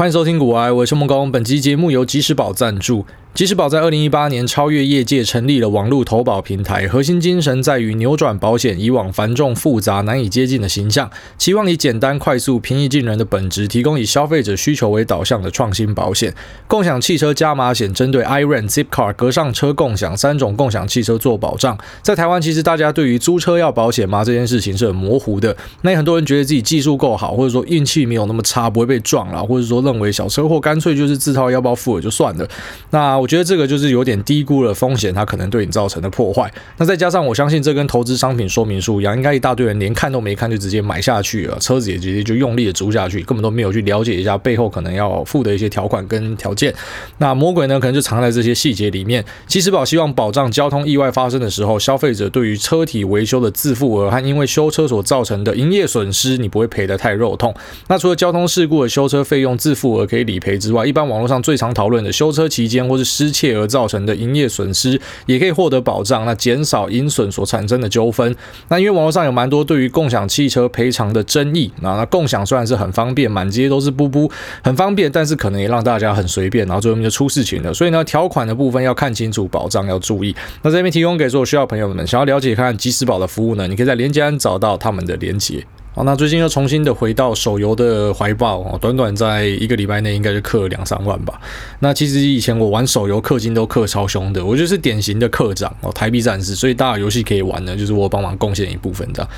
[0.00, 1.30] 欢迎收听古埃，我是孟工。
[1.30, 3.04] 本期节目由即时宝赞助。
[3.32, 16.34] 即时保在二零一八年超越业界，成立了网络投保平台，核心精神在于扭转保险以往繁重复杂、难以接近的形象，期望以简单、快速、平易近人的本质，提供以消费者需求为导向的创新保险。
[16.66, 21.78] 共享汽车加码险针对 iRent、Zipcar、格上车共享三种共享汽车做保障。
[22.02, 25.56] 在台湾，其实大家对于租车要保险吗这件事情是很模糊的。
[25.82, 32.46] 那也很多人觉得自己技术够好，或者说运气没有那么差，不会被撞了，或者说认为小车祸干脆就是自掏腰包付了就算了。
[32.90, 36.52] 那我觉得这个就是有点低估了风险，它可能对你造成的破坏。
[36.78, 46.74] 那再加上我相信这跟投资商品说明书一样，应该一大堆人连看都没看就直接买下去了，车子也直接就用力的租下去，根本都没有去了解一下背后可能要付的一些条款跟条件。
[47.18, 49.24] 那魔鬼呢，可能就藏在这些细节里面。
[49.46, 57.54] 即时保希望保障交通意外发生的时候，消费者对于车体维修的自付额和因为修车所造成的营业损失，你不会赔得太肉痛。
[57.86, 68.34] 那除了交通事故的修车费用自付额可以理赔之外，一般网络上最常讨论的修车期间或是失窃而造成的营业损失也可以获得保障，那减少因损所产生的纠纷。
[68.68, 74.30] 那因为网络上有蛮多对于共享汽车赔偿的争议，那那共享虽然是很方便，满街都是布布，
[74.62, 77.74] 很方便，但是可能也让大家很随便，然后最后面就出事情了。
[77.74, 80.34] 所以呢，条款的部分要看清楚，保障要注意。
[80.62, 85.64] 那这边提供给所有需要朋友们，想要了解看即时保的服务呢，你可以在连接安找到他们的连接。
[85.92, 91.40] 好，那最近又重新的回到手游的怀抱哦，短短在一个礼拜内应该就氪了两三万吧。
[91.80, 99.28] 那其实以前我玩手游氪金都氪超凶的，我就是典型的氪长哦，台币战士，所以大家游戏可以玩的，就是我帮忙贡献一部分这样。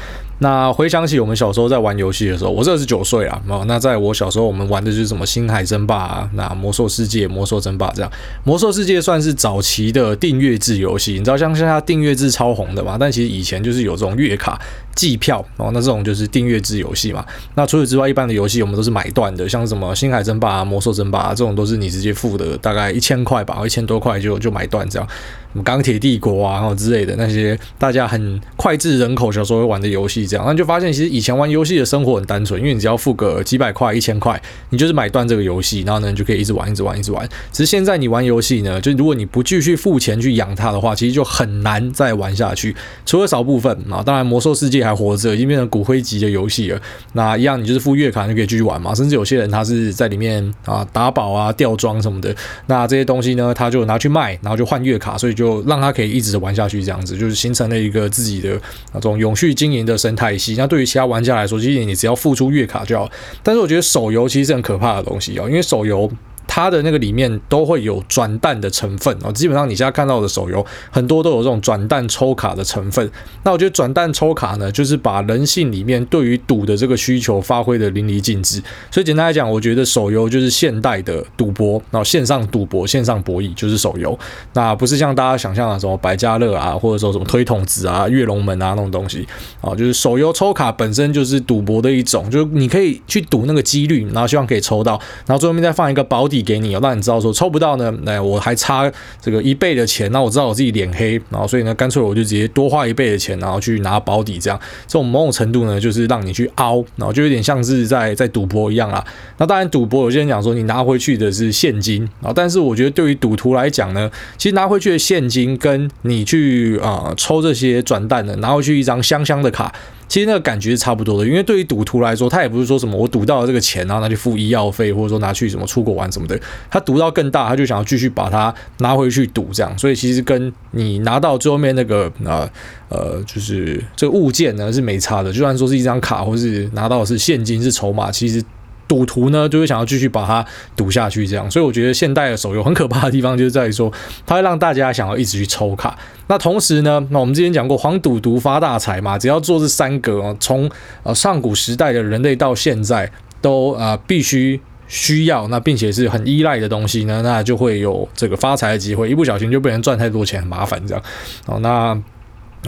[0.42, 3.40] 那回想起我们小时候在玩游戏的时候，我这是九岁啊。
[3.68, 8.10] 那在我小时候，我们玩的就是什么星海争霸啊，那魔兽世界、魔兽争霸这样。
[8.42, 12.96] 魔兽世界算是早期的订阅制游戏，你知道像现在订阅制超红的嘛？
[12.98, 14.60] 但其实以前就是有这种月卡
[14.96, 17.24] 季票哦，那这种就是订阅制游戏嘛。
[17.54, 25.08] 那除此之外，一般的游戏我们都是买断的，像什么星海争霸啊、魔兽争霸啊，这种都是你直接付的，大概一千块吧，一千多块就就买断这样。
[25.52, 34.40] 什么钢铁帝国啊，然后之类的那些大家很脍炙人口小时候会玩的游戏，这样，那就发现其实以前玩游戏的生活很单纯，因为你只要付个几百块、一千块，
[34.70, 37.28] 你就是买断这个游戏，然后呢你就可以一直玩、一直玩、一直玩。
[37.52, 42.74] 只是现在你玩游戏呢，就如果你不继续付钱去养它的话，其实就很难再玩下去。
[43.04, 46.80] 除了少部分啊，当然魔兽世界还活着，已经变成骨灰级的游戏了。
[47.12, 48.94] 那一样，你就是付月卡就可以继续玩嘛。
[48.94, 52.34] 甚至有些人他是在里面啊打宝啊、吊装什么的，
[52.66, 55.41] 那这些东西呢，他就拿去卖，然后就换月卡，所以就。
[55.42, 58.60] 就让他可以一直玩下去，这样子就是形成了一个自己的
[58.94, 60.54] 那种永续经营的生态系。
[60.56, 63.10] 那对于其他玩家来说，其实你只要付出月卡就好。
[63.42, 66.08] 但是我觉得手游其实是很可怕的东西哦，因为手游。
[66.46, 73.10] 它的那个里面都会有转蛋的成分哦，基本上你现在看到的手游很多都有这种转蛋抽卡的成分。
[73.44, 78.62] 那我觉得转蛋抽卡呢，就是把人性里面对于赌的这个需求发挥得淋漓尽致。
[78.90, 84.18] 所以简单来讲，我觉得手游就是现代的赌博，然后线上赌博、线上博弈就是手游。
[84.52, 89.26] 那不是像大家想象的什么百家乐啊，或者说什么推筒子啊、跃龙门啊那种东西
[89.60, 96.42] 啊，就是手游抽卡本身就是赌博的一种，就是你可以去赌那个几率，然后希望可以抽到，然后最后面再放一个保底。
[96.42, 109.04] 给你，让你知道说抽不到呢，那我还差这个一倍的钱，那我知道我自己脸黑，然后所以呢，干脆我就直接多花一倍的钱，然后去拿保底，这样这种某种程度呢，就是让你去凹，然后就有点像是在在赌博一样啊。
[109.38, 119.72] 那当然，赌博有些人讲说你拿回去的是现金啊，但是我觉得对于赌徒来讲呢，其实拿回去的现金跟你去啊、抽这些转蛋的拿回去一张香香的卡。
[120.12, 126.38] 其实那个感觉是差不多的，因为对于赌徒来说，他也不是说什么我赌到了这个钱，然后拿去付医药费，或者说拿去什么出国玩什么的。
[126.70, 129.78] 他赌到更大，他就想要继续把它拿回去赌，这样。
[129.78, 132.46] 所以其实跟你拿到最后面那个呃
[132.90, 135.32] 呃，就是这个物件呢是没差的。
[135.32, 138.44] 就算说是一张卡，或是拿到的是现金是筹码，其实。
[138.92, 140.44] 赌徒呢，就会想要继续把它
[140.76, 141.50] 赌下去，这样。
[141.50, 143.90] 所以我觉得现代的手游很可怕的地方，就是在于说，
[144.26, 145.98] 它会让大家想要一直去抽卡。
[146.26, 150.70] 那同时呢，那我们之前讲过，黄赌毒发大财嘛，只要做这三个，从
[151.04, 153.10] 呃上古时代的人类到现在，
[153.40, 159.08] 都啊、呃、必须需要，那并且是很依赖的东西呢，那就会有这个发财的机会。
[159.08, 161.02] 一不小心就被人赚太多钱，很麻烦这样。
[161.46, 161.98] 哦，那。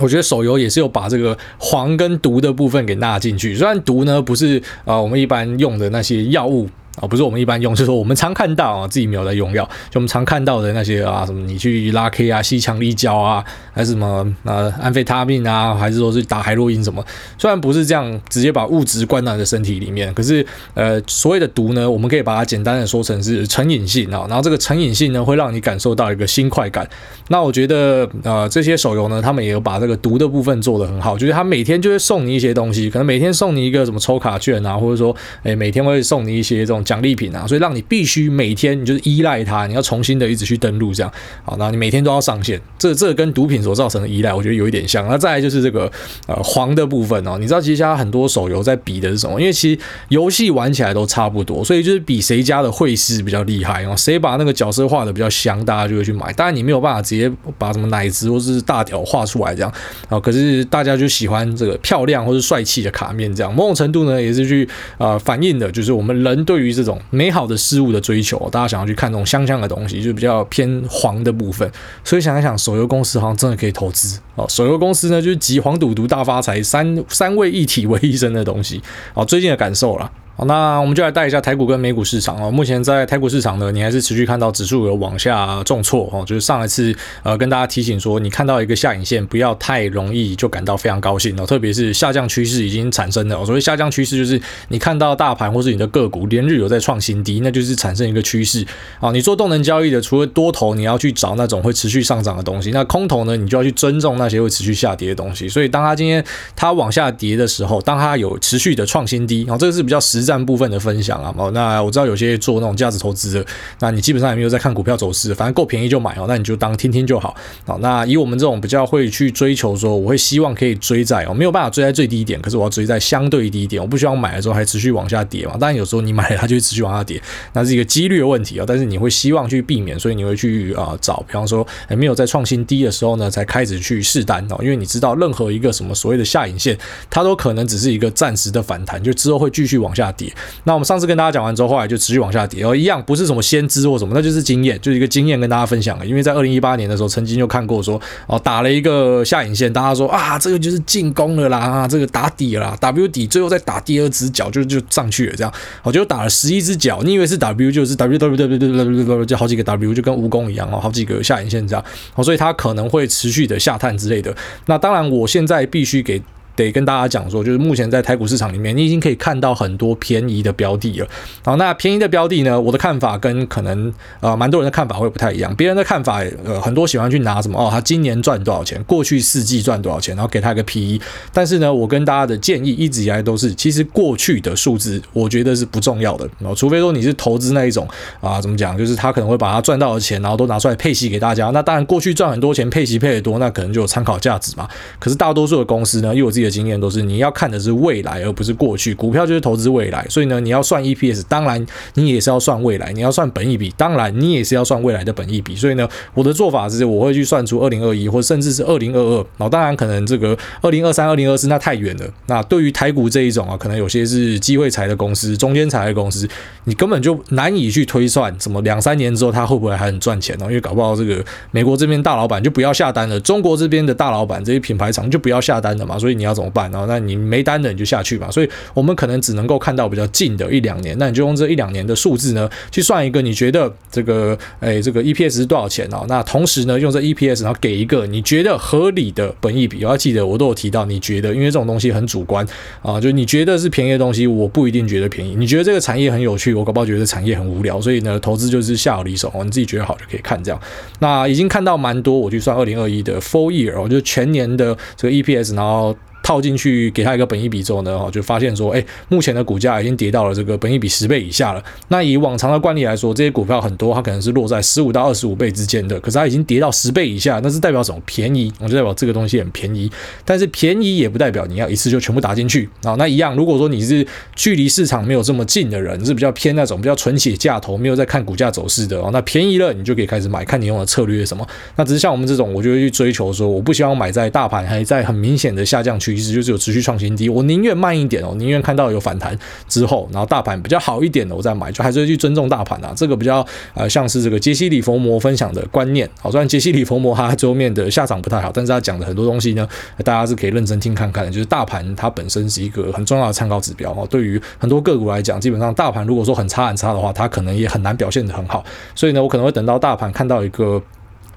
[0.01, 6.69] 我觉得手游也是有把这个黄跟毒的部分给纳进去，虽然毒呢不是啊、我们一般用的那些药物。
[7.01, 17.05] 啊，不是我们一般用， 就是说我们常看到啊，自己没有在用药，就我们常看到的那些啊，什么你去拉 K 啊、吸强力胶啊，还是什么呃安非他命啊，还是说是打海洛因什么？
[17.37, 26.89] 虽然不是这样直接把物质灌到你的身体里面，可是呃所谓的毒呢，我们可以把它简单的说成是成瘾性啊，然后这个成瘾性呢会让你感受到一个新快感。
[27.29, 36.84] 那我觉得呃这些手游呢，他们也有把这个毒的部分做得很好，就是他每天就会送你一些东西，可能每天送你一个什么抽卡券啊，或者说诶每天会送你一些这种。
[36.85, 41.13] 奖励品啊，所以让你必须每天你就是依赖它，你要重新的一直去登录这样。
[41.45, 45.09] 好，那你每天都要上线，这这跟毒品所造成的依赖，我觉得有一点像。
[45.09, 45.91] 那再来就是这个
[46.27, 49.41] 呃黄的部分哦，你知道其实现在很多手游在比的是什么？
[49.41, 56.33] 因为其实游戏玩起来都差不多，所以就是比谁家的绘师比较厉害哦，谁把那个角色画的比较香，大家就会去买。
[56.33, 59.73] 当然你没有办法直接把什么奶子或是大条画出来这样
[60.09, 63.55] 啊，可是大家就喜欢这个漂亮或是帅气的卡面这样。
[63.55, 71.71] 某种程度呢，也是去呃反映的，就是我们人对于这种美好的事物的追求，大家想要去看这种香香的东西，就比较偏黄的部分。
[72.03, 74.45] 所以想一想，手游公司好像真的可以投资哦。
[74.49, 78.83] 手游公司呢，就是集黄赌毒大发财三三位一体为一身的东西
[79.15, 79.25] 哦。
[79.25, 80.11] 最近的感受了。
[80.37, 82.51] 好，那我们就来带一下台股跟美股市场哦。
[82.51, 86.25] 目前在台股市场呢，你还是持续看到指数有往下重挫哦。
[86.27, 86.93] 就是上一次
[87.23, 91.47] 呃跟大家提醒说，你看到一个下影线，不要太容易就感到非常高兴哦。
[91.47, 94.41] 特别是下降趋势已经产生了，所谓下降趋势就是
[94.71, 98.67] 你看到大盘或是你的个股连日有在创新低，那就是产生一个趋势
[98.99, 99.13] 啊。
[99.13, 105.49] 你做动能交易的，除了多头，你要去找那种会持续上涨的东西；那空头呢，你就要去尊重那些会持续下跌的东西。
[105.49, 106.25] 所以当它今天
[106.57, 113.47] 它往下跌的时候，当它有持续的创新低，然后这个是比较实战部分的分享啊，哦，那我知道有些做那种价值投资的，
[113.81, 117.37] 那你基本上也没有在看股票走势，反正够便宜就买哦，那你就当听听就好。
[117.65, 125.57] 好，那以我们这种比较会去追求说，我会希望可以追在哦，没有办法追在最低点，可是我要追在相对低点，我不希望买了之后还持续往下跌嘛。
[125.59, 127.21] 当然有时候你买了它就会持续往下跌，
[127.53, 128.65] 那是一个几率的问题啊。
[128.67, 136.77] 但是你会希望去避免，所以你会去啊找，比方说还没有在创新低的时候呢，才开始去试单哦，因为你知道任何一个什么所谓的下影线，
[137.11, 140.33] 它都可能只是一个暂时的反弹，就之后会继续往下跌。
[140.65, 146.07] 那我们上次跟大家讲完之后，后来就持续往下跌，哦，一样不是什么先知或什么，那就是经验，就是一个经验跟大家分享了。
[146.07, 155.53] 因为在二零一八年的时候，曾经就看过说，哦，打了一个下影线，大家说啊，这个就是进攻了啦，啊，这个打底了啦，W 底，最后再打第二只脚就就上去了，这样，
[155.83, 161.85] 我就打了十一只脚，你以为是 W 就是 W W W W W 就好几个 W，就跟蜈蚣一样哦，好几个下影线这样，
[162.15, 164.35] 哦，所以它可能会持续的下探之类的。
[164.67, 166.21] 那当然，我现在必须给。
[166.57, 171.07] 得跟大家讲说，就是目前在台股市场里面，你已经可以看到很多便宜的标的了。
[171.43, 175.55] 好，那便宜的标的呢，我的看法跟可能呃蛮多人的看法会不太一样。
[175.57, 181.01] 别人的看法，呃，很多喜欢去拿什么哦，他今年赚多少钱，过去四季赚多少钱，然后给他一个 PE。
[181.33, 186.29] 但是呢，我跟大家的建议一直以来都是，其实过去的数字我觉得是不重要的。
[186.39, 187.87] 哦除非说你是投资那一种
[188.21, 191.51] 啊，怎么讲，就是他可能会把他赚到的钱，然后都拿出来配息给大家。
[191.51, 194.69] 那当然，过去赚很多钱，配息配得多，那可能就有参考价值嘛。
[194.99, 198.95] 可是大多数的公司呢，因为我自己的经验都是，你要看的是未来，而不是过去。
[198.95, 201.65] 股票就是投资未来，所以呢，你要算 EPS，当然
[201.95, 205.57] 你也是要算未来；你要算本益比，当然你也是要算未来的本益比。
[205.57, 209.17] 所以呢，我的做法是，我会去算出二零二一，或甚至是二零二二。
[209.37, 212.05] 然后当然可能这个二零二三、二零二四那太远了。
[212.27, 216.29] 那对于台股这一种啊，可能有些是机会财的公司、中间财的公司，
[216.65, 220.45] 你根本就难以去推算，什么两三年之后它会不会还很赚钱呢？
[220.49, 225.99] 因为搞不好这个美国这边大老板就不要下单了，中国这边的大老板这些品牌厂就不要下单了嘛。
[225.99, 226.71] 所以你要怎么办？
[226.71, 236.05] 然后那你没单的你就下去吧，所以我们可能只能够看到比较近的一两年，那你就用这一两年的数字呢，去算一个你觉得这个诶这个 EPS 是多少钱哦？
[236.09, 242.47] 那同时呢，用这 EPS 然后给一个你觉得合理的本益比，我要记得我都有提到，你觉得因为这种东西很主观
[242.83, 245.35] 啊，就你觉得是便宜的东西，我不一定觉得便宜。
[245.37, 250.61] 你觉得这个产业很有趣，我搞不好觉得产业很无聊，所以呢，投资就是下有离手哦，你自己觉得好就可以看这样。
[251.01, 255.97] 那已经看到蛮多，我去算二零二一的 full year 我，就全年的这个 EPS，然后。
[256.25, 261.63] 套进去给他一个本益比之后呢，就发现说，哎，目前的股价已经跌到了这个本益比十倍以下了。
[261.89, 268.01] 那以往常的惯例来说，这些股票很多它可能是落在十五到二十五倍之间的，可是它已经跌到十倍以下，那是代表什么？
[268.07, 269.91] 便宜，我就代表这个东西很便宜。
[270.25, 272.95] 但是便宜也不代表你要一次就全部打进去啊。
[272.99, 281.47] 那一样，如果说你是距离市场没有这么近的人，是比较偏那种比较纯血价投，没有在看股价走势的哦，那便宜了你就可以开始买，看你用的策略是什么。
[281.77, 286.95] 那只是像我们这种，我就会去追求说，我不希望买在大盘还在很明显的下降区其实，就是有持续创。
[286.95, 289.37] 新低，我宁愿慢一点哦，宁愿看到有反弹
[289.69, 292.93] 之后，然后大盘比较好一点的，我再买，就还是会去尊重大盘啊。
[292.97, 293.45] 这个比较
[293.75, 296.09] 呃，像是这个杰西·里佛摩分享的观念。
[296.21, 299.69] 好，虽然杰西·里佛摩他最后面的下场不太好，但是他讲的很多东西呢，
[300.05, 301.31] 大家是可以认真听看看的。
[301.33, 304.07] 就是大盘它本身是一个很重要的参考指标哦。
[304.09, 308.65] 对于很多个股来讲，基本上大盘如果说很差很差的话，它可能也很难表现得很好。
[308.95, 310.81] 所以呢，我可能会等到大盘看到一个。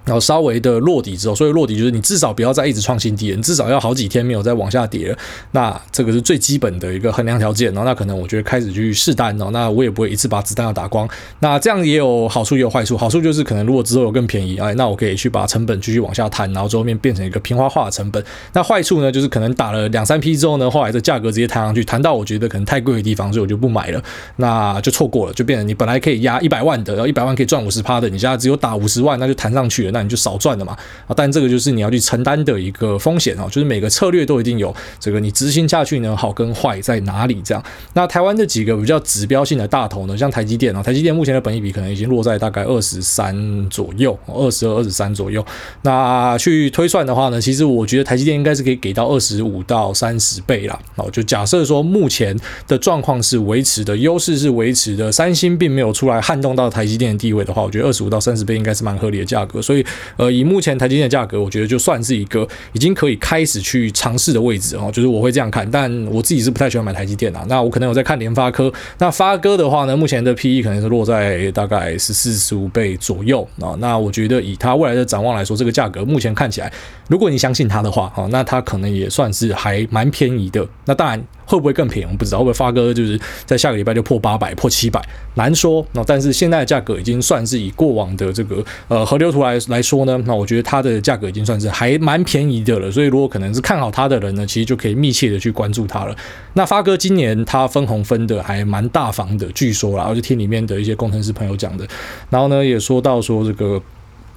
[0.08, 5.18] 然后稍微的落底之后，所以落底就是你至少不要再一直创新低，你至少要好几天没有再往下跌了。
[5.52, 7.68] 那这个是最基本的一个衡量条件。
[7.74, 11.08] 然后那可能我觉得开始去试单哦，那我也不会一次把子弹要打光。
[11.42, 12.98] 那这样也有好处也有坏处。
[12.98, 18.24] 好处就是可能如果之后有更便宜，哎，那我可以去把成本继续往下摊，然后最后面变成一个平滑化的成本。
[18.54, 24.02] 那坏处呢，就是可能打了两三批之后呢，后来这价格直接弹上去，弹到我觉得可能太贵的地方，所以我就不买了，
[24.38, 30.78] 那就错过了，就变成你本来可以压一百万的，然后一百万可以赚五十趴的，你现在只有打五十万，那就弹上去了，那你就少赚了嘛。
[31.08, 37.64] 啊，但这个就是你要去承担的一个风险哦，就是每个策略都一定有这个你执行下去呢，好跟坏在哪里这样。
[37.94, 45.44] 那台湾这几个比较指标性的大头呢，像台积电啊，台积电目前的本益比可能已经落在大概二十三左右，二十二、二十三左右。
[45.82, 50.80] 那去推算的话呢，其实我觉得台积电应该是可以给到二十五到三十倍啦。
[50.96, 52.38] 哦，就假设说目前
[52.68, 59.62] 的状况是维持的，优势是维持的，三星并没有出来撼动到台积电的地位的话，我觉得二十五到三十倍应该是蛮合理的价格。
[59.62, 67.46] 所以，呃，以目前台积电的价格，我觉得就算是一个已经可以开始去尝试的位置哦，就是我会这样看，但我自己是不太喜欢买台积电啊。
[67.48, 73.76] 那我可能有在看联发科，那发哥的话呢，目前的 PE 可能是落在大概十四十五倍左右啊。
[73.80, 76.72] 那我觉得以它未来的展望来说，这个价格目前看起来，
[77.10, 80.68] 如果你相信它的话，哦那它可能也算是还蛮便宜的。
[80.86, 81.24] 那当然。
[81.48, 82.12] 会不会更便宜？
[82.12, 85.02] 我不知道会不会发哥就是在下个礼拜就破八百、破七百，
[85.36, 85.84] 难说。
[85.94, 92.92] 那但是现在的价格已经算是以过往的这个呃河流图来来说呢，那我觉得它的价格已经算是还蛮便宜的了。
[92.92, 96.16] 所以如果可能是看好它的人呢，其实就可以密切的去关注它了。
[96.54, 101.88] 那发哥今年他分红分的还蛮大方的，据说啦，我就听里面的一些工程师朋友讲的。
[102.30, 103.82] 然后呢，也说到说这个，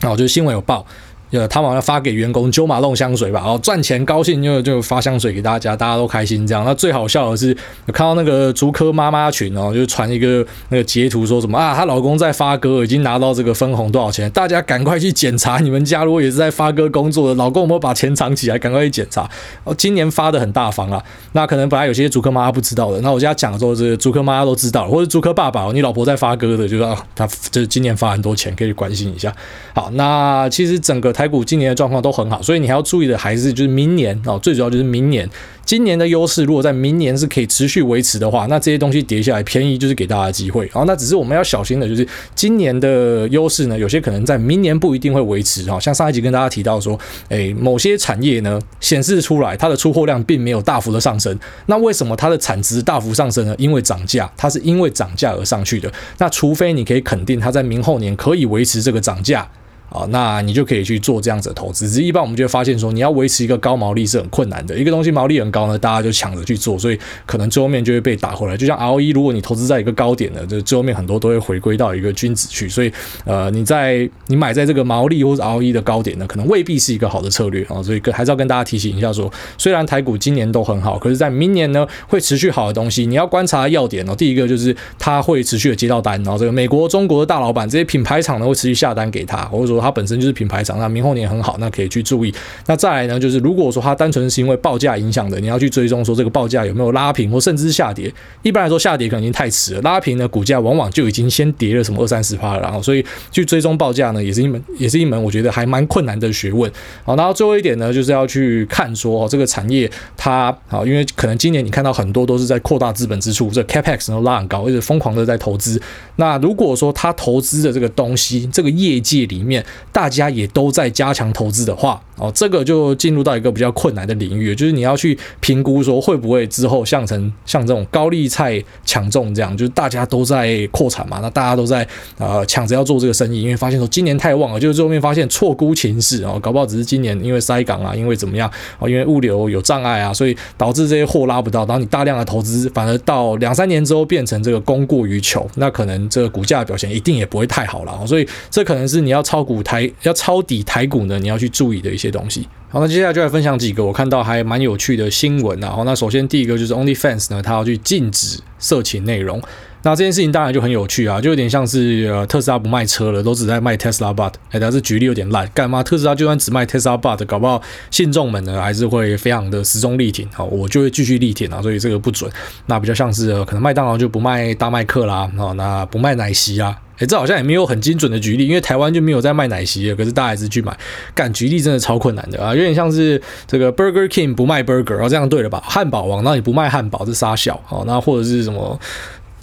[0.00, 0.86] 那我觉得新闻有报。
[1.30, 6.64] 呃，他们要发给员工九马弄香水吧，然后赚钱高兴就就发香水给大家，大家都开心这样。
[6.64, 7.48] 那最好笑的是，
[7.86, 15.58] 有看到那个竹科妈妈群哦，就传一个那个截图，说什么啊，她老公在发哥已经拿到这个分红多少钱，大家赶快去检查。
[15.58, 18.58] 你们家如果也是在发哥工作的，老公有没有把钱藏起来？
[18.58, 19.28] 赶快去检查。
[19.64, 21.02] 哦，今年发的很大方啊。
[21.32, 29.32] 那可能本来有些竹科妈妈不知道的，那我现在讲的时候，这个竹科妈妈都知道了，或者竹科爸爸，你老婆在发哥的，就说啊，他就今年发很多钱，可以关心一下。
[29.74, 32.00] 好，那其实整个台股今年的状况。
[32.00, 35.28] 都很好，所以你还要注意的还是就是明年哦，最主要就是明年，
[35.66, 40.64] 今年的优势如果在明年是可以持续维持的话，那这些东西跌下来便宜就是给大家机会。
[40.68, 45.62] 然后那只是我们要小心的，就是今年的优势呢，有些可能在明年不一定会维持。
[45.70, 46.98] 哈，像上一集跟大家提到说，
[47.28, 53.54] 诶，某些产业呢显示出来它的出货量并没有大幅的上升，那为什么它的产值大幅上升呢？
[53.58, 55.92] 因为涨价，它是因为涨价而上去的。
[56.16, 59.46] 那除非你可以肯定它在明后年可以维持这个涨价。
[59.90, 61.88] 啊，那你就可以去做这样子的投资。
[61.88, 64.76] 只是一般我们就会发现说，你要维持一个高毛利是很困难的。
[64.76, 68.56] 一个东西毛利很高呢，大家就抢着去做，所以可能最后面就会被打回来。
[68.56, 72.68] 就像 ROE，如果你投资在一个高点呢，就最后面很多都会回归到一个均值去。
[72.68, 72.92] 所以，
[73.24, 77.82] 呃，你在你买在这个毛利或者 ROE 的高点呢，可能未必是一个好的策略啊。
[77.82, 84.14] 所以跟还是要跟大家提醒一下说，虽然台股今年都很好，可是在明年呢会持续好的东西，你要观察要点哦。
[84.14, 90.60] 第一个就是它会持续的接到单，然后这个美国、中国的大老板这些品牌厂呢会持续下单给他，或者说它本身就是品牌。
[90.62, 92.30] 厂，那明后年很好，那可以去注意。
[92.66, 98.12] 那再来呢，就是如果说它单纯是因为报价影响的，你要去追踪说这个报价有没有拉平或甚至是下跌。
[98.42, 102.60] 一般来说下跌可能已经太迟了，拉平呢股价往往就已经先跌了什么二三十趴了。
[102.60, 106.70] 然后所以去追踪报价呢，也是一门也是一门我觉得还蛮困难的学问。
[107.04, 115.80] 好，然后最后一点呢，就是要去看说这个产业它好，因为可能今年你看到很多都是在扩大资本支出，这 capex 都拉很高，而且疯狂的在投资。
[116.16, 131.86] 那如果说他投资的这个东西，这个业界里面大家也都在加强投资的话，哦，这个就进入到一个比较困难的领域，就是你要去评估说会不会之后像成像这种高利菜抢种这样，就是大家都在扩产嘛，那大家都在
[132.18, 152.46] 呃抢着要做这个生意，因为发现说今年太旺了，就是最后面发现错估情势哦，搞不好只是今年因为塞港啊，因为怎么样哦，因为物流有障碍啊，所以导致这些货拉不到，然后你大量的投资反而到两三年之后变成这个供过于求，那可能这个股价表现一定也不会太好了，所以这可能是你要炒股台要抄底台股呢，你要去注意的一些东西。
[152.68, 155.70] 好，那接下来就来分享几个我看到还蛮有趣的新闻啊。
[155.70, 159.42] 好，那首先第一个就是 OnlyFans 呢，它要去禁止色情内容。
[159.82, 164.34] 那这件事情当然就很有趣啊，就有点像是特斯拉不卖车了，都只在卖 Tesla Bot。
[164.50, 165.82] 哎，但是举例有点烂，干嘛？
[165.82, 170.28] 特斯拉就算只卖 Tesla Bot，搞不好信众们呢还是会非常的始终力挺。
[170.32, 172.30] 好，我就会继续力挺啊，所以这个不准。
[172.66, 176.76] 那比较像是可能麦当劳就不卖大麦克啦，哦，那不卖奶昔啊。
[177.00, 180.76] 诶，这好像也没有很精准的举例，因为台湾就没有在卖奶昔了，可是大家还是去买。
[181.14, 185.62] 干举例真的超困难的啊，有点像是这个 Burger King 不卖 Burger，然后这样对了吧？
[185.66, 188.78] 汉堡王，那你不卖汉堡，这杀小哦，那或者是什么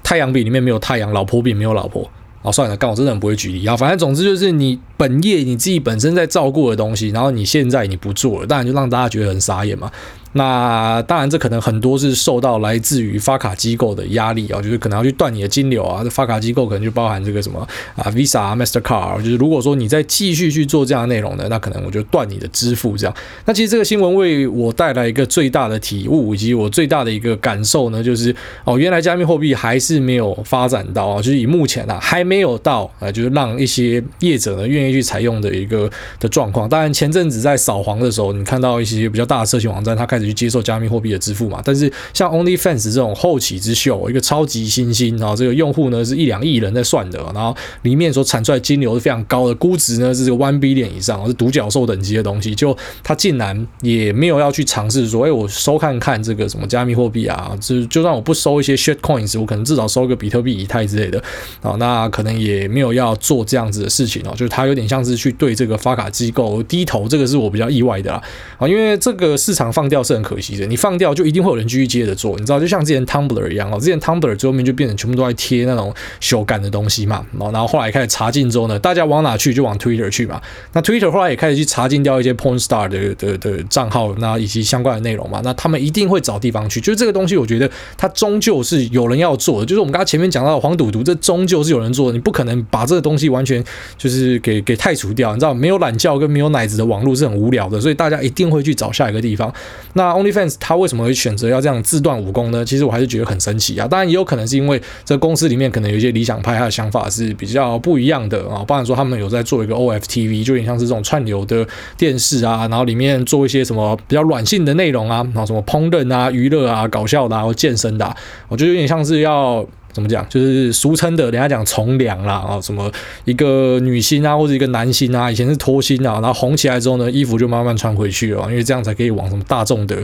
[0.03, 2.09] 太阳饼里面没有太阳，老婆饼没有老婆。
[2.43, 3.75] 哦，算了，刚我真的很不会举例啊。
[3.75, 9.91] 反正总之就是你本业你自己本身在照顾的东西，然后你现在你不做了，当然就让大家觉得很傻眼嘛。
[10.37, 16.03] 那当然，这可能很多是受到来自于发卡机构的压力啊，就是可能要去断你的金流啊。
[16.03, 23.15] 这发卡机构可能就包含这个什么啊，Visa、Mastercard，就是如果说你再继续去做这样的内容呢，那可能我就断你的支付这样。
[23.45, 35.89] 那其实这个新闻为我带来一个最大的体悟，以及我最大的一个感受呢，就是哦，原来加密货币还是没有发展到啊，就是以目前啊还没有到啊，就是让一些业者呢愿意去采用的一个
[36.19, 36.69] 的状况。
[36.69, 40.26] 当然前阵子在扫黄的时候，你看到一些比较大的社群网站，它开始。
[40.27, 41.61] 去接受加密货币的支付嘛？
[41.65, 52.53] 但是像 OnlyFans 这种后起之秀，一个超级新星，然后这个用户呢是一两亿人在算的，然后里面所产出来金流是非常高的，估值呢是这个 one billion 以上，是独角兽等级的东西。
[52.53, 57.57] 就他竟然也没有要去尝试说，哎，我收看看这个什么加密货币啊？
[57.59, 61.21] 就就算我不收一些 shit coins，我可能至少收个比特币、以太之类的
[61.61, 61.75] 啊。
[61.79, 68.21] 那可能也没有要做这样子的事情哦，就是他有点像是去对这个发卡机构低头，这个是我比较意外的啦
[68.57, 70.17] 啊，因为这个市场放掉是。
[70.17, 80.41] 很可惜的，你放掉就一定会有人继续接着做，你知道，就像之前 Tumblr 一样哦，之前 Tumblr 最后面就变成全部都在贴那种修改的东西嘛，然后后来开始查禁之后呢，大家往哪去就往 Twitter 去嘛，
[80.73, 93.63] 那 Twitter 后来也开始去查禁掉一些 Porn Star 的的的账号，那以及相关的内容嘛，那他们一定会找地方去，就是这个东西，我觉得它终究是有人要做的，就是我们刚才前面讲到的黄赌毒，这终究是有人做的，你不可能把这个东西完全
[93.95, 99.53] 就是给给汰除掉，你知道，没有懒觉跟没有奶子的网络是很无聊的，所以大家一定会去找下一个地方。
[99.97, 102.63] 那 OnlyFans 他为什么会选择要这样自断武功呢？
[102.63, 103.87] 其实我还是觉得很神奇啊！
[103.87, 108.63] 当然也有可能是因为这公司里面可能有一些理想派，他的想法是比较不一样的啊。
[108.67, 118.15] 包含说他们有在做一个 OFTV，就有点像是这种串流的电视啊，然后里面做一些什么比较软性的内容啊，然后什么烹饪啊、娱乐啊、搞笑的啊、或健身的啊，
[118.47, 119.65] 我觉得有点像是要。
[119.97, 120.23] 怎么讲？
[120.29, 122.91] 就是俗称的，人家讲从良啦啊，什么
[123.25, 129.95] 一个女星啊，或者一个男星啊，以前是脱星啊，然后红起来之后呢，衣服就慢慢穿回去了，因为这样才可以往什么大众的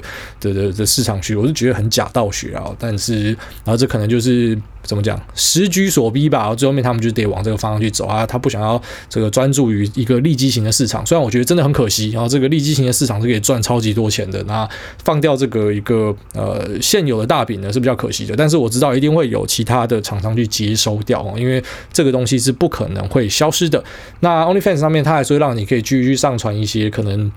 [0.42, 1.36] 的的的市场去。
[1.36, 3.26] 我是觉得很假道学啊，但是
[3.64, 4.58] 然后这可能就是。
[4.86, 5.18] 怎么讲？
[5.34, 8.26] 时局所逼吧，最后面他们就得往这个方向去走啊。
[8.26, 12.10] 他不想要这个专注于一个利基型的市场，虽然我觉得真的很可惜。
[12.10, 14.68] 然后这个利基型的市场是可以赚超级多钱的，那
[15.06, 18.36] 放掉这个一个呃现有的大饼呢是比较可惜的。
[18.36, 23.84] 但是我知道一定会有其他的厂商去接收掉，因为这个东西是不可能会消失的。
[24.20, 27.32] 那 OnlyFans 上面它还说让你可以继续上传一些可能。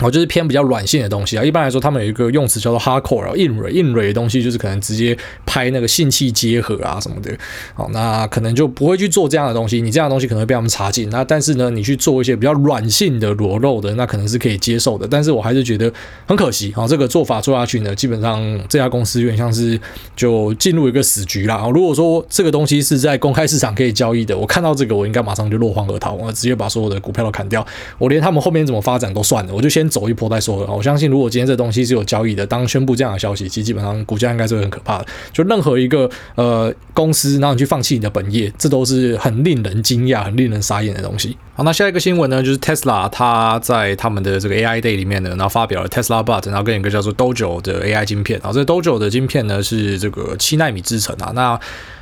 [0.00, 1.42] 哦，就是偏比较软性的东西啊。
[1.42, 7.36] 一般来说，他们有一个用词叫做 hardcore，硬蕊硬蕊的东西，就是可能直接拍那个性器结合啊什么的。
[7.74, 9.80] 好，那可能就不会去做这样的东西。
[9.80, 11.10] 你这样的东西可能会被他们查禁。
[11.10, 15.04] 那但是呢，你去做一些比较软性的裸露的，那可能是可以接受的。
[15.08, 15.92] 但是我还是觉得
[16.26, 16.86] 很可惜啊。
[16.86, 19.76] 这个做法做下去呢，基本上这家公司有点像是
[20.14, 21.68] 就进入一个死局啦。
[21.74, 27.66] 如果说这个东西是在公开市场可以交易的，我看到这个我应该马上就落荒而逃，我直接把所有的股票都砍掉。
[27.98, 29.87] 我连他们后面怎么发展都算了，我就先。
[29.88, 35.06] 走一波再说了，我相信如果今天这东西是有交易的，当宣布这样的消息，其实基本上股价应该是会很可怕的。
[35.32, 41.36] 就任何一个呃公司，然后你去放弃你的本业，这都是很令人惊讶、很令人傻眼的东西。
[41.54, 48.38] 好，那下一个新闻呢，就是 Tesla 它在他们的这个 AI Day 里面呢，然后发表了 Tesla Bot，然后跟一个叫做 Dojo 的 AI 晶片。
[48.42, 51.58] 然后这 Dojo 的晶片呢是这个七纳米制程啊，那。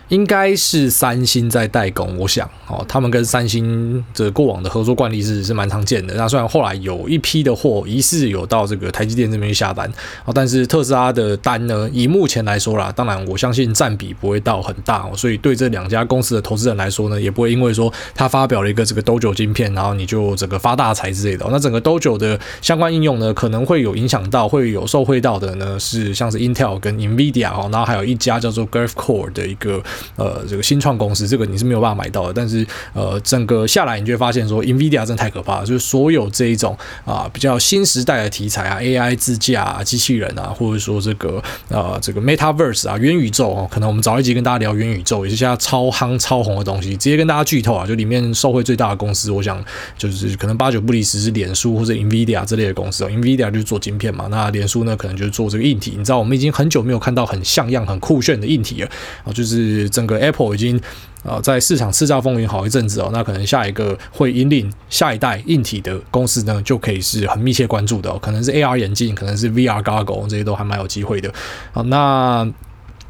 [0.09, 6.15] 应该是三星在代工，我想哦，他们跟三星这过往的合作惯例是是蛮常见的。
[6.15, 9.91] 那虽然后来有一批的货疑似有到这个台积电这边去下单
[10.25, 21.45] 哦，但是特斯拉的单呢，以目前来说啦，当然我相信占比不会到很大哦，所以对这两家公司的投资人来说呢，也不会因为说他发表了一个这个 Dojo 晶片，然后你就整个发大财之类的。
[21.51, 29.83] 那整个 Dojo 的相关应用呢，可能会有影响到，会有受惠到的呢，是像是 Intel 跟 Nvidia 哦，然后还有一家叫做 Graphcore 的一个。
[30.17, 32.33] 呃，这个新创公司，这个你是没有办法买到的。
[32.33, 35.67] 但是，呃，整个下来，你就会发现说，NVIDIA 真的太可怕了。
[35.67, 46.91] 就是所有这一种啊，比较新时代的题材啊，AI 自驾啊，机器人啊，或者说这个呃，这个 Metaverse 啊，元宇宙哦，可能我们早一集跟大家聊元宇宙，也是现在超夯超红的东西。
[46.91, 49.63] 直接跟大家剧透啊，就里面受惠最大的公司，我想
[49.97, 53.11] 就是可能八九不离十是脸书或者 NVIDIA 这类的公司哦。
[53.11, 55.95] NVIDIA 就是做晶片嘛，那脸书呢，可能就是做这个硬体。
[55.97, 58.89] 你知道，我们已经很久没有看到很像样、很酷炫的硬体了
[59.25, 60.81] 啊，就是整个 Apple 已经
[61.25, 71.33] 啊在市场叱咤风云好一阵子哦，那可能下一个会引领下一代硬体的公司呢，就可以是很密切关注的哦，可能是 AR 眼镜，可能是 VR Goggle 这些都还蛮有机会的。
[71.73, 72.49] 好，那。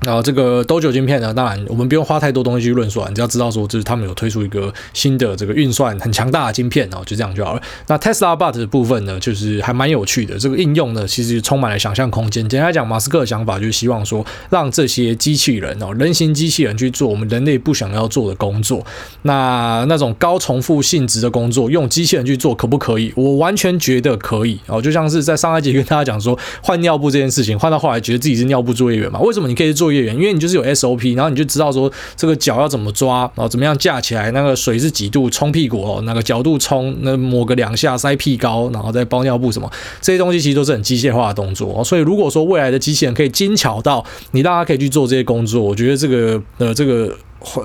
[0.02, 7.62] 然后这个 Dojo 晶片呢，当然我们不用花太多东西去论述啊，你只要知道说，就是他们有推出一个新的这个运算很强大的晶片，然后就这样就好了。
[7.88, 12.46] 那 Tesla Bot 的部分呢，就是还蛮有趣的，这个应用呢，其实充满了想象空间。
[12.48, 18.84] 简单来讲，马斯克的想法就是希望说，让这些机器人哦，人形机器人去做我们人类不想要做的工作。
[19.22, 23.12] 那那种高重复性质的工作，用机器人去做可不可以？
[23.16, 29.18] 我完全觉得可以哦，就像是在上一集跟大家讲说，换尿布这件事情，换到后来觉得自己是尿布作业员嘛？
[29.20, 29.85] 为什么你可以做？
[29.86, 39.70] 作业员，因为你就是有 SOP，然后你就知道说这个脚要怎么抓，然后怎么样架起来，那个水是几度冲屁股哦，那个角度冲，那抹个两下塞屁膏，然后再包尿布什么，
[40.00, 41.84] 这些东西其实都是很机械化的动作。
[41.84, 47.16] 所以如果说未来的机器人可以精巧到你大家可以去做这些工作，我觉得这个呃这个。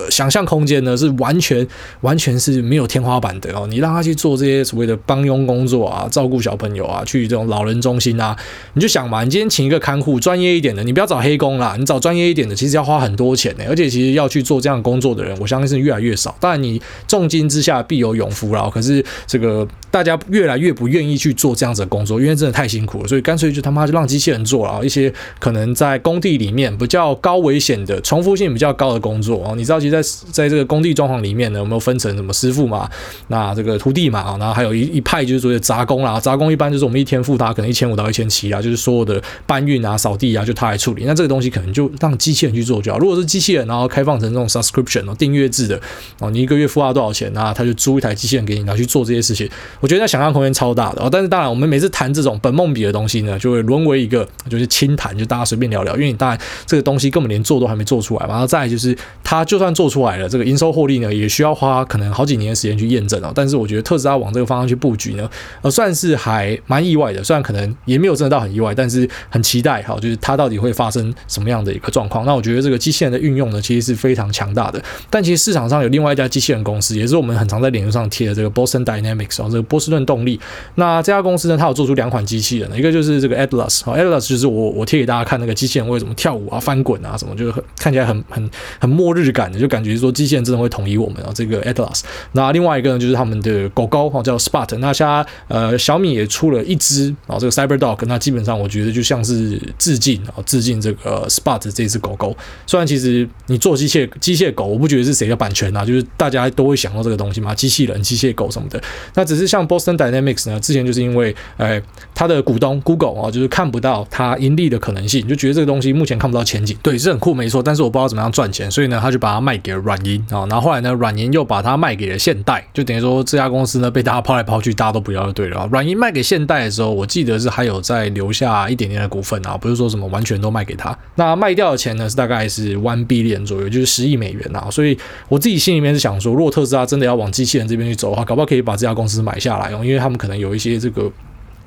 [0.09, 1.65] 想象空间呢是完全
[2.01, 8.35] 完全是没有天花板的哦，你让他去做这些所谓的帮佣工作啊，照顾小朋友啊，去这种老人中心啊，
[8.73, 16.35] 你就想嘛，你今天请一个看护专业一点的，你不要找黑工啦，你找专业一点的，其实要花很多钱呢，而且其实要去做这样工作的人，我相信是越来越少。
[16.39, 30.01] 当然，你重金之下必有勇夫啦，可是这个大家越来越不愿意去做这样子的工作，因为真的太辛苦了，所以干脆就他妈就让机器人做了，一些可能在工地里面比较高危险的、重复性比较高的工作哦，你知道，其实在
[30.31, 32.89] 在这个工地装潢里面呢，有没有分成什么师傅嘛？
[33.27, 36.19] 那这个徒弟嘛，然后还有一一派就是所谓的杂工啦。
[36.19, 41.03] 杂工一般就是我们一天付他可能一千五到一千七啊，就是所有的搬运啊、扫地啊，就他来处理。
[41.05, 42.97] 那这个东西可能就让机器人去做就好。
[42.97, 45.79] 如果是机器人，然后开放成这种 subscription 哦，订阅制的
[46.19, 49.49] 哦，你一个月付他多少钱，那他就租一台机器人给你，然后去做这些事情。
[49.81, 51.09] 我觉得那想象空间超大的哦。
[51.11, 55.93] 但是当然，我们每次谈这种本梦比的东西呢，就会沦为一个就是轻谈，就大家随便聊聊。
[55.95, 58.33] 因为你当然这个东西根本连做都还没做出来嘛。
[58.33, 63.31] 然后再就是，他就算做出来了，这个营收获利呢，也需要花可能好几年的时间去验证哦。
[63.35, 65.29] 但是我觉得特斯拉往这个方向去布局呢，
[65.61, 67.23] 呃，算是还蛮意外的。
[67.23, 72.25] 虽然可能也没有真的到很意外，但是很期待哈，就是它到底会发生什么样的一个状况。
[72.25, 74.81] 那我觉得这个机器人的运用呢，其实是非常强大的。
[75.09, 80.37] 但其实市场上有另外一家机器人公司，也是我们很常在脸书上贴的这个 Boston Dynamics 哦，这个波士顿动力。
[80.75, 91.31] 那这家公司呢，它有做出两款机器人，一个就是这个 Atlas 哦，Atlas 就是我我贴给大家看那个机器人为什么跳舞啊、翻滚啊什么，就是很看起来很很很末日感的，就感觉说机器人真的会统一我们啊。
[91.33, 92.01] 这个 Atlas，
[92.33, 94.77] 那另外一个呢，就是他们的狗狗哈，叫 Spot。
[94.79, 102.35] 那现在呃小米也出了一只啊，这个 Cyber Dog，那基本上我觉得就像是致敬啊，致敬这个 Spot 这只狗狗。
[102.67, 108.81] 虽然其实你做机械机械狗，我不觉得是谁的版权啊，就是大家都会想到这个东西嘛，机器人、机械狗什么的。
[109.13, 111.81] 那只是像 Boston Dynamics 呢，之前就是因为呃
[112.13, 116.77] 它的股东 Google 啊，就是看不到它盈利的可能性，就觉得这个东西目前看不到前景。
[116.81, 120.45] 对，是很酷没错，但是我不知道怎么样赚钱，所以呢，他就把它卖给了软银啊。
[120.49, 125.67] 然后后来呢，软银又把它卖给了现代，就等于说这家公司呢被大家抛来抛去，大家都不要就对了。
[125.71, 130.97] 软银卖给现代的时候，我记得是还有再留下一点点的股份啊，不是说什么完全都卖给他。
[131.15, 134.67] 那卖掉的钱呢是大概是 one billion 左右，就是十亿美元啊。
[134.71, 134.97] 所以
[135.27, 141.11] 我自己心里面是想说，如果特斯拉真的要往机器人这边去走的话，搞不好可以把这家公司买下下来哦，因为他们可能有一些这个。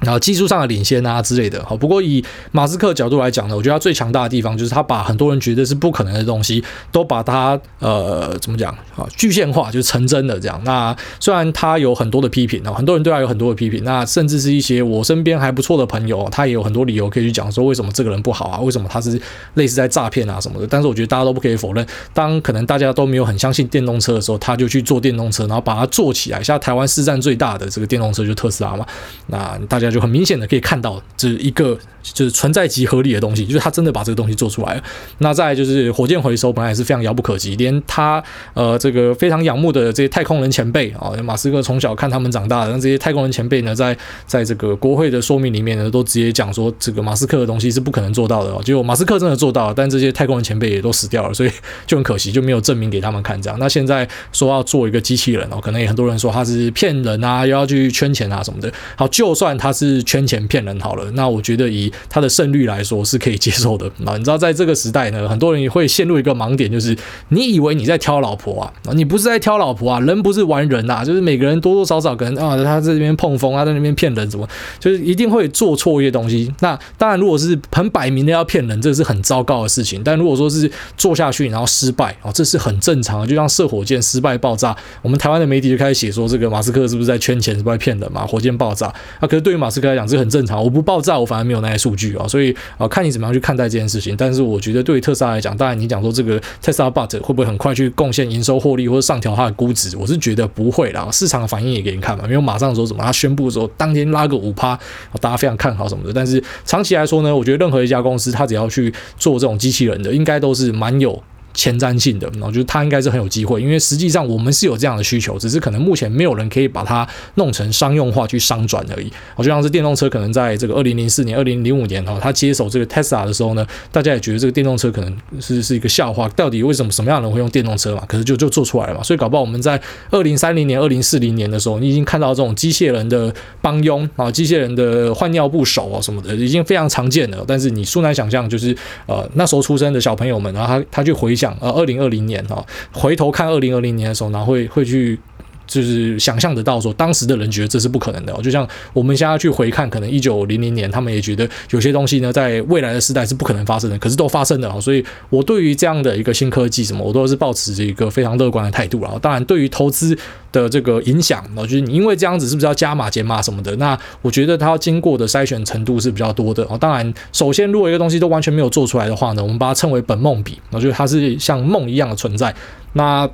[0.05, 6.63] 然后技术上的领先啊之类的，好，不过以马斯克角度来讲呢，我觉得他最强大的地方就是他把很多人觉得是不可能的东西，
[6.93, 10.61] 都把它呃怎么讲啊具现化，就是成真的这样。
[10.65, 19.19] 那虽然他有很多的批评啊，很多人对他有很多的批评，那甚至是一些我身边还不错的朋友，他也有很多理由可以去讲说为什么这个人不好啊，为什么他是
[19.55, 20.67] 类似在诈骗啊什么的。
[20.67, 26.43] 但是我觉得大家都不可以否认，当可能大家都没有很相信电动车的时候，他就去做电动车，然后把它做起来。
[26.43, 28.85] 像台湾市占最大的这个电动车就特斯拉嘛，
[29.29, 29.94] 那大家。
[29.95, 34.83] 就很明显的可以看到，这一个就是存在即合理的东西，就是他真的把这个东西做出来了。
[35.19, 38.23] 那再就是火箭回收，本来也是非常遥不可及，连他
[38.55, 48.51] 呃这个非常仰慕的这些太空人前辈啊，马斯克从小看他们长大的，那这些太空人前辈呢，在在这个国会的说明里面呢，都直接讲说这个马斯克的东西是不可能做到的。
[48.51, 51.51] 哦结果马斯克真的做到了，但这些太空人前辈也都死掉了，所以
[51.87, 53.41] 就很可惜，就没有证明给他们看。
[53.41, 58.73] 这样，那现在说要做一个机器人哦，可能也很多人说他是骗人啊，又要去圈钱啊什么的。
[58.97, 59.84] 好，就算他是。
[59.85, 64.17] 是圈钱骗人好了，那我觉得以他的胜率来说是可以接受的啊。
[64.19, 66.97] 你知道，在这个时代呢，很多人也会陷入一个盲点，就是
[67.29, 74.49] 你以为你在挑老婆啊，你不是在挑老婆啊，人不是玩人呐，就是每个人多多少少可能啊，他在这边碰风，他在那边骗人，怎么
[74.81, 76.53] 就是一定会做错一些东西。
[76.61, 80.03] 那当然，如果是很摆明的要骗人，这是很糟糕的事情。
[80.05, 88.27] 但如果说是做下去然后失败啊，这是很正常的，就像射火箭失败爆炸，我们台湾的媒体就开始写说这个马斯克是不是在圈钱，是不是在骗人嘛？
[88.27, 88.87] 火箭爆炸
[89.21, 90.63] 啊，可是对于马斯克来讲，这很正常。
[90.63, 94.15] 我不爆炸，我反而没有那些数据啊，所以啊，看你怎么样去看待这件事情。
[94.17, 101.09] 但是我觉得对于特斯拉来讲，当然你讲说这个特斯拉 Bot 会不会很快去贡献营收获利或者上调它的估值，我是觉得不会啦。
[101.11, 104.79] 市场的反应也给你看嘛，没有马上说什么，他宣布的时候当天拉个五趴，
[105.21, 106.13] 大家非常看好什么的。
[106.13, 111.21] 但是长期来说呢，我觉得任何一家公司，它只要去做这种机器人的，应该都是蛮有。
[111.55, 119.11] 前瞻性的，然后就是它应该是很有机会，因为实际上我们是有这样的需求，只是可能目前没有人可以把它弄成商用化去商转而已。
[119.37, 128.05] 我就像是电动车，可能在这个二零零四年、二零零五年哈，它接手这个 Tesla 的时候呢，大家也觉得这个电动车可能是是一个笑话，到底为什么什么样的人会用电动车嘛？
[128.07, 137.45] 可是就就做出来了嘛，所以搞不好我们在二零三零年、二零四零年的时候，你已经看到这种机械人的帮佣啊，机械人的换尿布手啊什么的，已经非常常见了。
[137.47, 142.25] 但是你殊难想象，就是呃那时候出生的小朋友们，然后他他去回想呃二零二零。
[142.25, 145.21] 年哈，回头看二零二零年的时候，然后会会去
[145.67, 148.33] 就是想象得到说，当时的人觉得这是不可能的。
[148.43, 154.81] 就像我们现在去回看，可能一九零零年，他们也觉得有些东西呢，在未来的时代是不可能发生的，可是都发生了。
[154.81, 159.01] 所以，我对于这样的一个新科技什么，我都是抱持着一个非常乐观的态度。
[159.01, 160.17] 然后，当然，对于投资
[160.53, 163.75] 的这个影响，我觉得你因为这样子是不是要加码减码什么的？
[163.77, 166.65] 那我觉得它要经过的筛选程度是比较多的。
[166.69, 172.55] 哦，当然，首先如果一个东西都完全没有做出来的话呢，我们把它称为本梦比，我觉得它是像梦一样的存在。
[172.93, 173.29] 那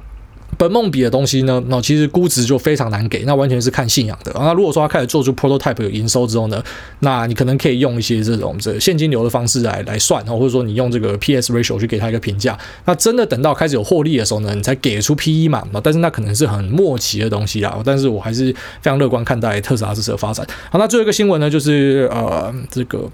[0.61, 4.31] 本梦比的东西呢，那其实估值就非常难给，那完全是看信仰的。
[4.35, 6.63] 那如果说他开始做出 prototype 有营收之后呢，
[6.99, 12.59] 那你可能可以用一些这种这现金流的方式来来算，然后或者说你用这个 PS ratio 去给他一个评价。
[12.85, 15.67] 那真的等到开始有获利的时候呢，你才给出 PE 嘛。
[15.83, 17.81] 但是那可能是很末期的东西啊。
[17.83, 20.47] 但是我还是非常乐观看待特斯拉这次的发展。
[20.71, 23.09] 好，那最后一个新闻呢，就是呃这个。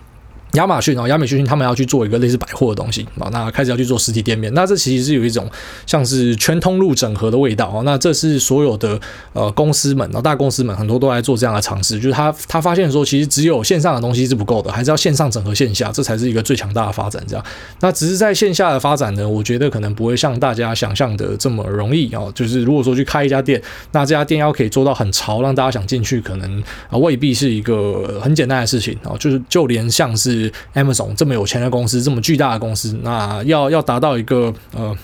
[0.56, 5.48] 亚马逊啊，亚马逊他们要去做一个类似百货的东西啊，那开始要去做实体店面，那这其实是有一种
[5.86, 7.82] 像是全通路整合的味道啊。
[7.84, 9.00] 那这是所有的
[9.32, 17.22] 呃公司们啊，大公司们很多都在做这样的尝试，就是他他发现说，其实只有线上的东西是不够的，还是要线上整合线下，这才是一个最强大的发展。
[17.28, 17.44] 这样，
[17.80, 22.22] 那只是在线下的发展呢，我觉得可能不会像大家想象的这么容易啊。
[22.34, 23.60] 就是如果说去开一家店，
[23.92, 29.14] 那这家店要可以做到很潮，让大家想进去，可能啊未必是一个很简单的事情啊。
[29.18, 34.96] 就是就连像是 Amazon 这么有钱的公司，这么巨大的公司，那要要达到一个呃。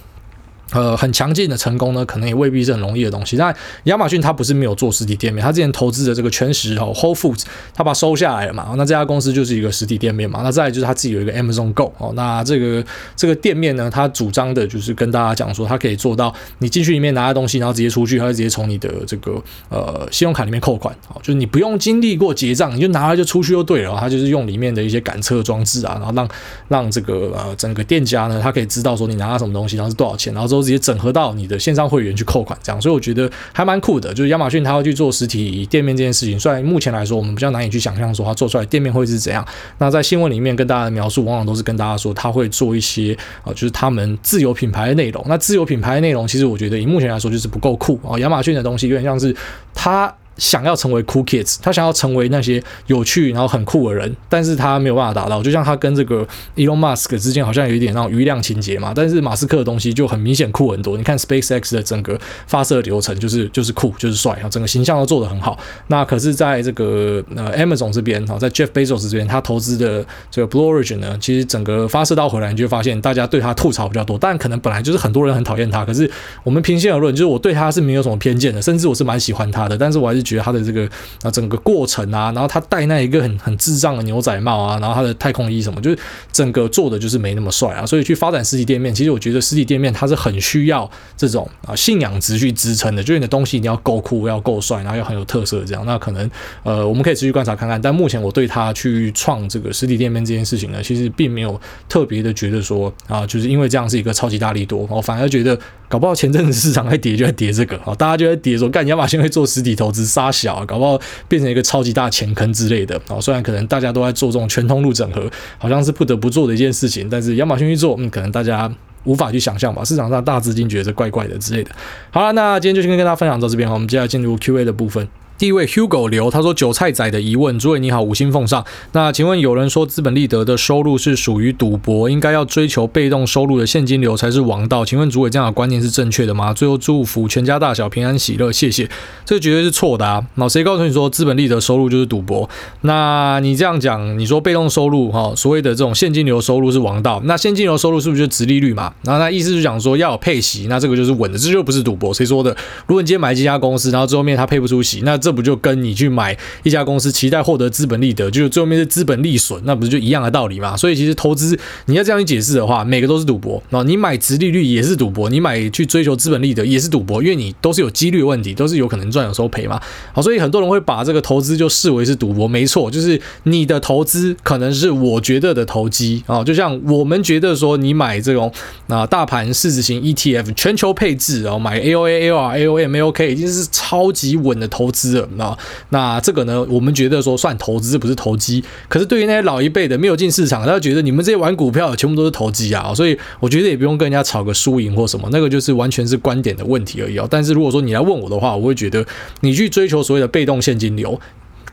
[0.72, 3.37] 呃，很强劲的成功呢，可能也未必是很容易的东西。
[3.37, 3.54] 但
[3.85, 7.42] 亚马逊它不是没有做实体店面，它之前投资的这个全食哦，Whole Foods，
[7.74, 8.74] 它把它收下来了嘛。
[8.76, 10.40] 那这家公司就是一个实体店面嘛。
[10.42, 23.96] 那再来就是它自己有一个 Amazon Go 哦，那这个这个店面呢，它主张的就是跟大家讲说，它可以做到你进去里面拿的东西，然后直接出去，它会直接从你的这个呃信用卡里面扣款，哦，就是你不用经历过结账，你就拿了就出去就对了。
[24.00, 26.28] 它就是用里面的一些感测装置啊，然后让
[26.68, 31.42] 让这个呃整个店家呢，它可以知道说你拿了什么东西，然后是多少钱，然后之后直接整合到你。
[31.42, 34.14] 的线上会员去扣款，这样，所以我觉得还蛮酷的。
[34.14, 39.46] 就是亚马逊它要去做实体店面这件事情，虽然目前来说我们比较难以去想象说它做出来店面会是怎样。
[39.79, 43.12] 那在新闻里面跟大家的描述，往往都是跟大家说它会做一些
[43.44, 45.22] 啊，就是他们自有品牌的内容。
[45.29, 48.18] 那自有品牌的内容，其实我觉得以目前来说就是不够酷啊。
[48.20, 49.35] 亚马逊的东西有点像是
[49.75, 50.14] 它。
[50.37, 55.42] 想要成为 cool kids，他想要成为那些有趣然后很酷的人，但是他没有办法达到。
[55.42, 60.97] 就像他跟这个 Elon Musk 之间好像有一点那种余量情节嘛，但是马斯克的东西就很明显酷很多。
[60.97, 65.59] 你看 SpaceX 的整个发射流程就是就是酷就是帅啊，整个形象都做得很好。
[65.88, 74.16] 那可是在这个呃 Amazon 这边哈，在 Jeff Bezos 这边，他投资的这个 Blue Origin 呢，其实整个发射到回来，你就发现大家对他吐槽比较多。
[74.18, 76.11] 但可能本来就是很多人很讨厌他，可是
[76.42, 79.77] 我们平心而论，就是我对他是没有什么偏见的，甚至我是蛮喜欢他的。
[79.77, 80.88] 但是我还是觉得他的这个
[81.22, 85.98] 啊，整个过程啊，然后他戴那一个很很智障的牛仔帽啊，然后他的太空衣什么，就是
[86.32, 87.85] 整个做的就是没那么帅啊。
[87.85, 95.85] 所以去发展实体店面，其实我觉得实体店面它是很需要这种啊信仰值去支撑的，就是你的东西你要够酷，要够帅，然后要很有特色这样。
[95.85, 96.30] 那可能
[96.62, 97.80] 呃，我们可以持续观察看看。
[97.80, 105.58] 但目前我对他去创这个实体店面这件事情呢，其实并没有特别的觉得说啊，就是因为这样是一个超级大力多，我反而觉得
[105.92, 110.98] 搞不好前阵子市场在跌就在跌这个啊，大家就在跌说，干亚马逊会做实体投资杀小啊，搞不好。
[111.28, 118.72] 变成一个超级大钱坑之类的啊，虽然可能大家都在做这种全通路整合，好像是不得不做的一件事情，但是亚马逊去做，嗯，可能大家
[119.05, 119.85] 无法去想象吧。
[119.85, 121.70] 市场上大资金觉得怪怪的之类的。
[122.11, 125.07] 好了，那今天就先跟大家分享到这边，我们接下来进入 Q&A 的部分。
[125.42, 128.64] 第一位 Hugo 刘他说：“韭菜仔的疑问，诸位你好，五星奉上。
[128.92, 134.85] 那请问有人说资本利得的收入是属于赌博，应该要追求被动收入的现金流才是王道。
[134.85, 136.55] 请问诸位这样的观念是正确的吗？
[136.55, 138.88] 最后祝福全家大小平安喜乐，谢谢。
[139.24, 140.24] 这绝对是错的啊！
[140.37, 142.48] 那谁告诉你说资本利得收入就是赌博？
[142.83, 148.94] 那你这样讲，你说被动收入哈，所谓的这种现金流收入是王道，那现金流收入是不是就殖利率嘛？
[149.02, 152.14] 然后那意思是讲说要有配息，那这个就是稳的，这就不是赌博。
[152.14, 152.57] 谁说的？
[152.87, 160.77] 如果你今天买几家公司，然后最后面他配不出息，那这不就跟你去买一家公司期待获得资本利得，就最后面是资本利损，那不是就一样的道理嘛？
[160.77, 163.83] 所以其实投资你要这样去解释的话，每个都是赌博那！
[163.83, 169.81] 你买殖利率也是赌博，你买去追求资本利得也是赌博，因为你都是有几率问题，都是有可能赚有时候赔嘛。
[170.12, 178.53] 好，所以很多人会把这个投资就视为是赌博，没错，就是你的投资可能是我觉得的投机啊，就像我们觉得说你买这种
[178.88, 185.56] 啊大盘市值型 ETF 全球配置啊，买 AOA、AOR、AOM、AOK 已经是超级稳的投资了那。
[185.90, 197.26] 那这个呢，我们觉得说算投资不是投机，可是对于那些老一辈的没有进市场，他觉得你们这些玩股票的全部都是投机啊，所以我觉得也不用跟人家吵个输赢或什么，那个就是完全是观点的问题而已啊。
[197.30, 199.04] 但是如果说你来问我的话，我会觉得
[199.40, 201.20] 你去追求所谓的被动现金流。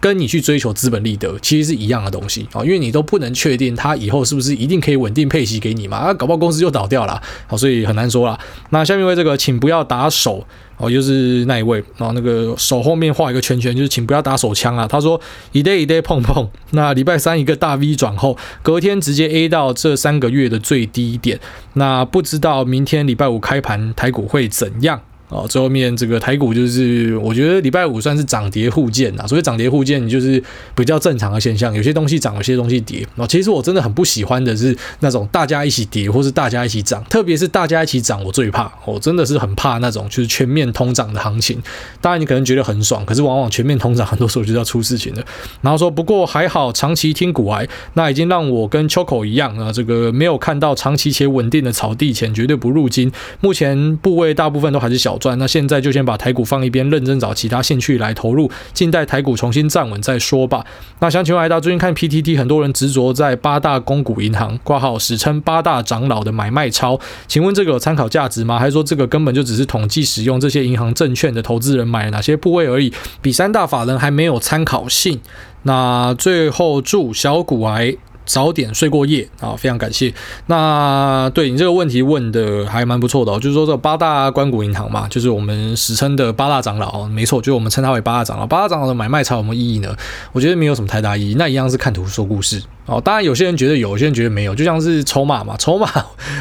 [0.02, 8.40] 跟你去追求资本利得其实是一样的东西啊，因为你都不能确定它以后是不是一定可以稳定配息给你嘛，啊，搞不好公司就倒掉了，好，所以很难说啦。
[8.70, 10.46] 那下面一位这个，请不要打手
[10.78, 14.88] 哦，就是那一位啊，那个手后面画一个圈圈，就是请不要打手枪啊。
[14.88, 15.20] 他说
[15.52, 21.38] 一 day 一 day 碰碰，那礼拜三一个大 V 转后，隔天直接 A 到这三个月的最低点，
[21.74, 25.02] 那不知道明天礼拜五开盘台股会怎样？
[25.30, 29.28] 哦，最后面这个台股就是，我觉得礼拜五算是涨跌互见呐。
[29.28, 31.72] 所以涨跌互见，就是比较正常的现象。
[31.76, 33.08] 有些东西涨，有些东西跌。
[33.16, 37.04] 哦，其实我真的很不喜欢的是那种大家一起跌，或是大家一起涨。
[37.06, 38.72] 特别是大家一起涨，我最怕。
[38.86, 41.62] 我真的是很怕那种就是全面通涨的行情。
[42.02, 45.24] 当然你可能觉得很爽，可是往往全面通涨，很多时候就要出事情的。
[45.62, 53.12] 然后说，不过还好，长期听股癌，那已经让我跟秋口一样啊，这个没有看到长期且稳定的草地钱，绝对不入金。
[53.42, 55.19] 目前部位大部分都还是小。
[55.20, 60.66] 赚，那现在就先把台股放一边，认真找其他兴趣来投入，静待台股重新站稳再说吧。
[61.00, 68.58] 那想请问艾大，最近看 PTT，很多人执着在八大公股银行挂号，史称八大长老的买卖超，请问这个有参考价值吗？
[68.58, 75.20] 还是说这个根本就只是统计使用这些银行证券的投资人买了哪些部位而已，比三大法人还没有参考性？
[75.64, 77.98] 那最后祝小股癌。
[78.30, 80.14] 早点睡过夜啊，非常感谢。
[80.46, 88.46] 那对你这个问题问的还蛮不错的哦，就是说这八大关谷银行嘛，就是我们史称的八大长老，没错，就是我们称它为八大长老。
[88.46, 89.96] 八大长老的买卖才有没有意义呢？
[90.32, 93.02] 我觉得没有什么太大意义，那一样是看图说故事哦。
[93.04, 95.90] 当然有些人觉得有，有些人觉得没有，就像是筹码嘛，筹码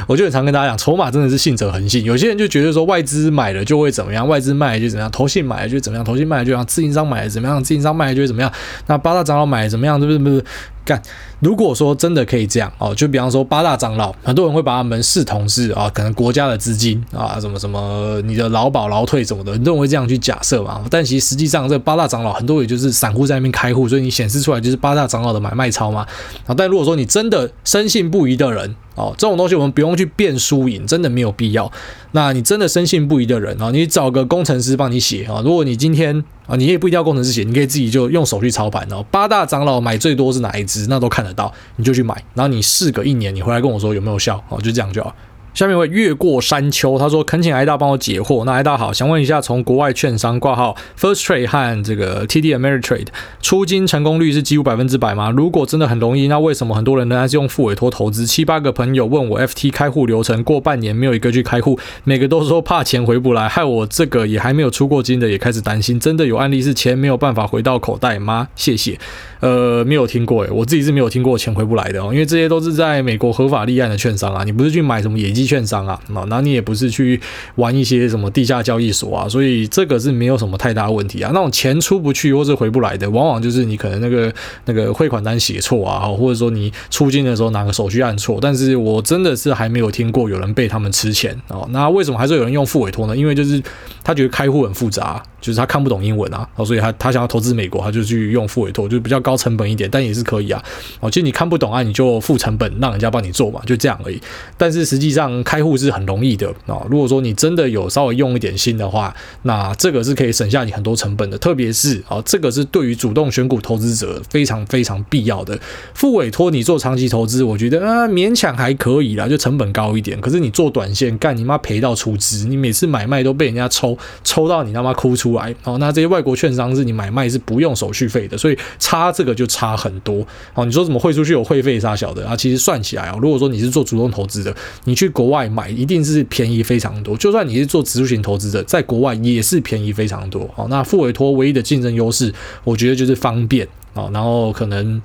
[0.07, 2.05] 我就很常跟大家讲，筹码真的是信者恒信。
[2.05, 8.53] 有些人就觉得说外资买了就会怎么样，外资卖了就怎么样，投信买了就怎么样，投信卖了就怎么样，自营商买了怎么样，自营商卖了就会怎么样。
[8.89, 9.99] 那八大长老买了怎么样？
[9.99, 10.45] 是不是不是？
[10.89, 11.03] 干，
[11.41, 20.83] 如果说真的可以这样哦，就比方说八大长老，很多人会把他们视同是啊，可能国家的资金啊，什么什么你的劳保劳退什么的，很多人会这样去假设嘛。
[20.91, 26.07] 但其实实际上，这八大长老很多也就是散户在那边开户，所以你显示出来就是八大长老的买卖超嘛。
[26.47, 31.71] 啊，但如果说你真的深信不疑的人，哦，这种东西我们不用去辨输赢，真的没有必要。
[32.13, 35.43] 那你真的深信不疑的人啊，你找个工程师帮你写啊。
[35.45, 39.05] 如果你今天啊，你也不一定要工程师写，你可以自己就用手去操盘哦。
[39.11, 42.15] 八大长老买最多是哪一只，那都看得到，你就去买。
[42.35, 45.15] 然后你试个一年，你回来跟我说有没有效哦，就这样就好。
[45.59, 48.45] 下面一位越过山丘，他说恳请癌大帮我解惑。
[48.45, 53.09] 那癌大好，想问一下，从国外券商挂号 First Trade 和这个 TD Ameritrade
[53.43, 55.33] 出金成功率是几乎百分之百吗？
[55.37, 58.25] 如果真的很容易，那为什么很多人仍然是用复委托投资？
[58.25, 65.99] 七八个朋友问我 FT 开户流程，过半年没有一个去开户，每个都说怕钱回不来，害我这个也还没有出过金的也开始担心。
[65.99, 68.47] 真的有案例是钱没有办法回到口袋吗？
[68.55, 68.97] 谢谢。
[69.41, 77.19] 呃，没有听过诶，我自己是没有听过钱回不来的哦，因为这些都是在美国合法立案的券商啊，你不是去买什么野鸡券商啊，那你也不是去
[77.55, 81.31] 玩一些什么地下交易所啊，所以这个是没有什么太大问题啊。
[81.33, 84.31] 那种钱出不去或是回不来的，往往就是你可能那个
[84.67, 88.39] 那个汇款单写错啊，或者说你出金的时候哪个手续按错。
[88.41, 91.67] 但是我真的是还没有听过有人被他们吃钱哦。
[91.73, 93.17] 那为什么还是有人用付委托呢？
[93.17, 93.63] 因为就是
[94.05, 95.23] 他觉得开户很复杂。
[95.41, 100.61] 就是他看不懂英文啊，所以他他想要投资美国，他就去用付委托，就比较高成本一点，但也是可以啊。
[100.99, 104.21] 哦，其实你看不懂啊，你就付成本让人家帮你做嘛，就这样而已。
[104.57, 106.85] 但是实际上开户是很容易的啊。
[106.91, 111.39] 如果说你真的有稍微用一点心的话，那这个是可以省下你很多成本的。
[111.39, 115.59] 特别是啊，这个是对于主动选股投资者非常非常必要的。
[115.95, 120.21] 复委托你做长期投资，我觉得啊勉强还可以啦，就成本高一点。
[120.21, 125.29] 可是你做短线，干你妈赔到出资，你每次买卖都被人家抽抽到你他妈哭出。
[125.29, 130.65] 来哦，那这些外国券商是你买卖是不用手续费的，所以差这个就差很多哦。
[130.65, 132.35] 你说怎么汇出去有汇费啥小的啊？
[132.35, 137.17] 其实算起来啊，如果说你是做主动投资的，你去国外买一定是便宜非常多。
[137.17, 140.49] 就算你是做指数型投资者，在国外也是便宜非常多。
[140.55, 142.33] 好，那富委托唯一的竞争优势，
[142.65, 145.01] 我觉得就是方便好，然后可能。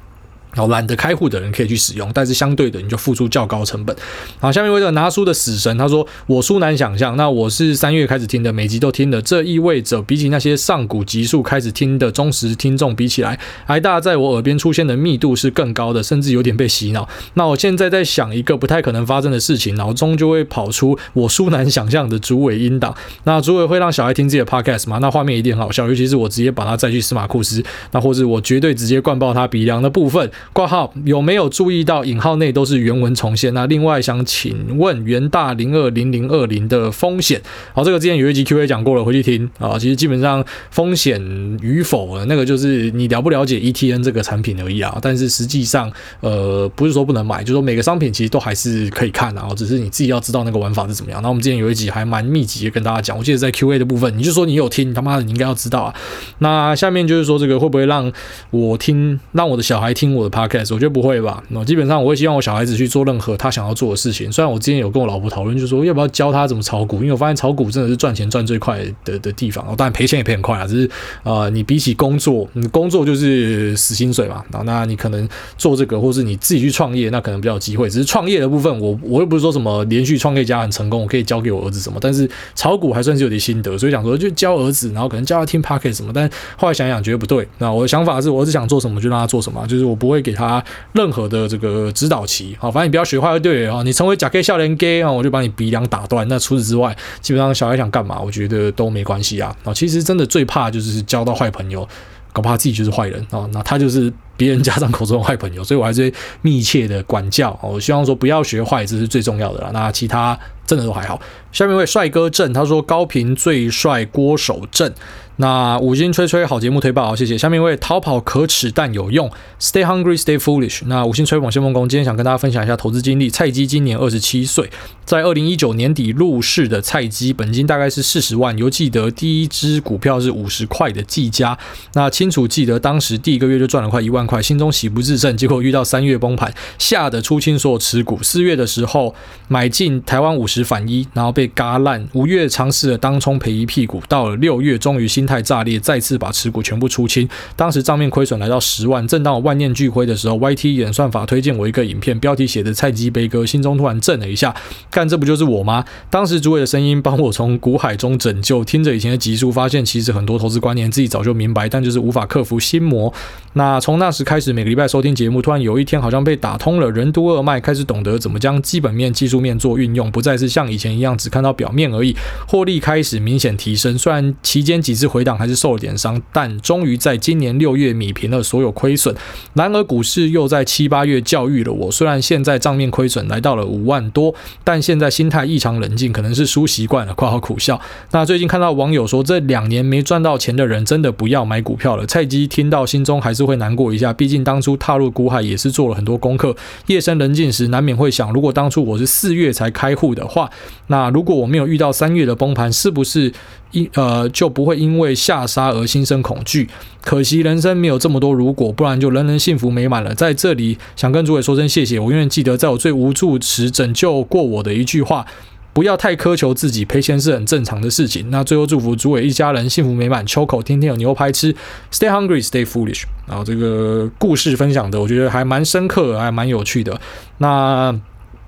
[0.53, 3.95] 然后懒得开户的人可以去使用，但是相对的你就付出较高成本。
[4.39, 17.07] 好，下面一位拿书的死神他说：“我书难想象，那我是三月开始听的，每集都听的，这意味着比起那些上古集数开始听的忠实听众比起来，癌大在我耳边出现的密度是更高的，甚至有点被洗脑。
[17.33, 22.95] 那我现在在想一个不太可能发生的事情，脑中就会跑出我书难想象的主尾音档。
[23.23, 24.99] 那主尾会让小孩听自己的 podcast 吗？
[25.01, 33.53] 那画面一定很好笑，尤其是我直接把他载去司马库斯，那或者我绝对直接灌爆他鼻梁的部分。”挂号有没有注意到引号内都是原文重现？
[33.53, 37.41] 那另外想请问元大零二零零二零的风险？
[37.73, 39.77] 好，这个之前有一集 Q&A 讲过了，回去听啊。
[39.79, 41.19] 其实基本上风险
[41.61, 44.97] 与否，那个就是你了不了解 ETN 这个产品而已啊。
[45.01, 49.49] 但是实际上，呃，不是说不能买，就是说每个商品其实都还是可以看啊。
[49.55, 51.21] 只是你自己要知道那个玩法是怎么样。
[51.21, 55.93] 那我们之前有一集还蛮密集的跟大家讲，我记得在 Q&A 的部分，你就说你有听，他妈的你应该要知道啊。
[56.39, 58.11] 那下面就是说这个会不会让
[58.49, 60.73] 我听，让我的小孩听我的 Podcast？
[60.73, 61.43] 我觉得不会吧。
[61.49, 64.31] 那基本上我会希望我小孩子去做任何他想要做的事情。
[64.31, 69.63] 虽然我之前有跟我老婆讨论，就是说要不要教他怎么炒股，因为我发现炒股真的是赚钱赚最快的的地方。
[69.77, 70.89] 当然赔钱也赔很快啊，只是
[71.21, 74.43] 呃，你比起工作，你工作就是死薪水嘛。
[74.65, 75.27] 那你可能
[75.57, 77.87] 做这个，或是你自己去创业，那可能比较有机会。
[77.89, 81.99] 只是创业的部分，我我又不是说什么连续创业家很成功，我可以教给我儿子什么。
[82.01, 86.11] 但是炒股还算是有点心得，所以想说就教儿子，然后可能教他听 Podcast 什么。
[86.11, 86.27] 但
[86.57, 87.47] 后来想想觉得不对。
[87.59, 90.63] 那我的想法是我儿子想做什么就让他做什么，就是我不会给他
[90.93, 91.43] 任何的。
[91.43, 93.83] 这个指导期，好，反正你不要学坏就对了啊。
[93.83, 96.25] 你成为假 K 笑脸 gay 啊，我就把你鼻梁打断。
[96.29, 99.55] 那除此之外，基本上小孩想干嘛，我觉得都没关系啊。
[99.63, 101.87] 啊，其实真的最怕就是交到坏朋友，
[102.31, 103.47] 搞怕自己就是坏人啊。
[103.51, 106.11] 那他就是别人家长口中的坏朋友，所以我还是
[106.41, 107.57] 密切的管教。
[107.61, 109.71] 我希望说不要学坏，这是最重要的啦。
[109.73, 111.19] 那其他真的都还好。
[111.51, 114.91] 下面一位帅哥郑他说高频最帅郭守正。
[115.37, 117.35] 那五星吹吹好节目推爆，谢谢。
[117.35, 119.27] 下面一位逃跑可耻但有用
[119.59, 120.83] ，Stay hungry, stay foolish。
[120.85, 123.31] 那五星吹捧先锋工，今天想跟大家分享一下投资经历。
[123.31, 124.69] 菜鸡今年二十七岁，
[125.05, 128.55] 在二零一九年底入市的菜鸡，本金大概是四十万。
[128.59, 131.57] 犹记得第一支股票是五十块的技嘉，
[131.93, 135.37] 那清楚记得当时第一个月就赚了快一万块，心中喜不自胜。
[135.37, 138.21] 结果遇到三月崩盘，吓得出清所有持股。
[138.21, 139.15] 四月的时候
[139.47, 142.05] 买进台湾五十反一，然后被嘎烂。
[142.11, 145.03] 五月尝试了当冲赔一屁股，到了六月终于。
[145.13, 147.29] 心态炸裂，再次把持股全部出清。
[147.55, 149.07] 当时账面亏损来到十万。
[149.07, 154.55] 正当我万念俱灰的时候，YT 演算法推荐我一个影片，标题写的“菜鸡悲歌”，心中突然震了一下。
[154.89, 155.85] 看，这不就是我吗？
[156.09, 158.65] 当时主委的声音帮我从股海中拯救。
[158.65, 163.13] 听着以前的集数，发现其实很多投资观念自己早就明白，但就是无法克服心魔。
[163.53, 172.15] 那从那时开始，每个礼拜收听节目，突然有一天好像被打通了任督二脉，开始懂得怎么将基本面、技术面做运用，不再是像以前一样只看到表面而已。
[172.47, 175.03] 获利开始明显提升，虽然期间几次。
[175.13, 179.15] 回档还是受了点伤，但终于在今年六月米平了所有亏损。
[179.53, 184.33] 然而股市又在七八月教育了我，虽然现在账面亏损来到了五万多，
[184.63, 187.79] 但现在心态异常冷静，可能是输习惯了，括号苦笑。
[188.11, 192.05] 那最近看到网友说，这两年没赚到钱的人真的不要买股票了。
[192.07, 196.55] 菜鸡听到心中还是会难过一，毕竟当初踏入股海也是做了很多功课。
[196.87, 200.49] 夜深人静时，难免会想，如果当初我是四月才开户的话，
[200.87, 203.31] 那如果我没有遇到三月的崩盘，是不是？
[203.73, 206.69] 一呃就不会因为下杀而心生恐惧。
[207.01, 210.13] 可惜人生没有这么多如果，不然就人人幸福美满了。
[210.13, 215.25] 在这里想跟主委说声谢谢，我永远记得在我最无助时拯救过我的一句话：
[215.73, 218.29] 不要太苛求自己，赔钱是很正常的事情。
[218.29, 221.53] 那最后祝福主委一家人幸福美满，秋口天天有牛排吃
[221.91, 223.03] ，Stay hungry, stay foolish。
[223.27, 226.99] 然后这个故事分享的，我觉得还蛮深刻，还蛮有趣的。
[227.39, 227.93] 那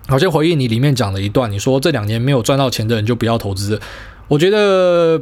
[0.07, 3.81] 好像回应你里面讲的一段，你说这两年没有赚到钱的人就不要投资。
[4.27, 5.21] 我觉得。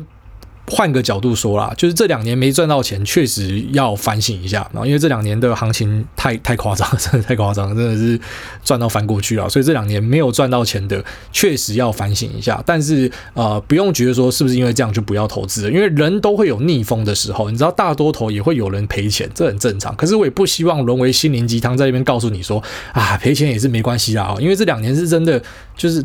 [0.67, 4.67] 换个角度说啦，就是这两年没赚到钱，确实要反省一下。
[4.71, 8.19] 然后因为这两年的行情太太夸张， 真的太夸张，真的是
[8.63, 9.47] 赚到翻过去了。
[9.49, 11.03] 所以这两年没有赚到钱的，
[11.33, 12.63] 确实要反省一下。
[12.65, 17.51] 但是呃，不用觉得说是不是因为这样就不要投资了，因为人都会有逆风的时候。
[17.51, 19.93] 你知道大多头也会有人赔钱，这很正常。
[19.97, 24.33] 可是我也不希望沦为心灵鸡汤，在那边告诉你说啊，赔钱也是没关系啦。
[24.39, 25.41] 因为这两年是真的，
[25.75, 26.03] 就是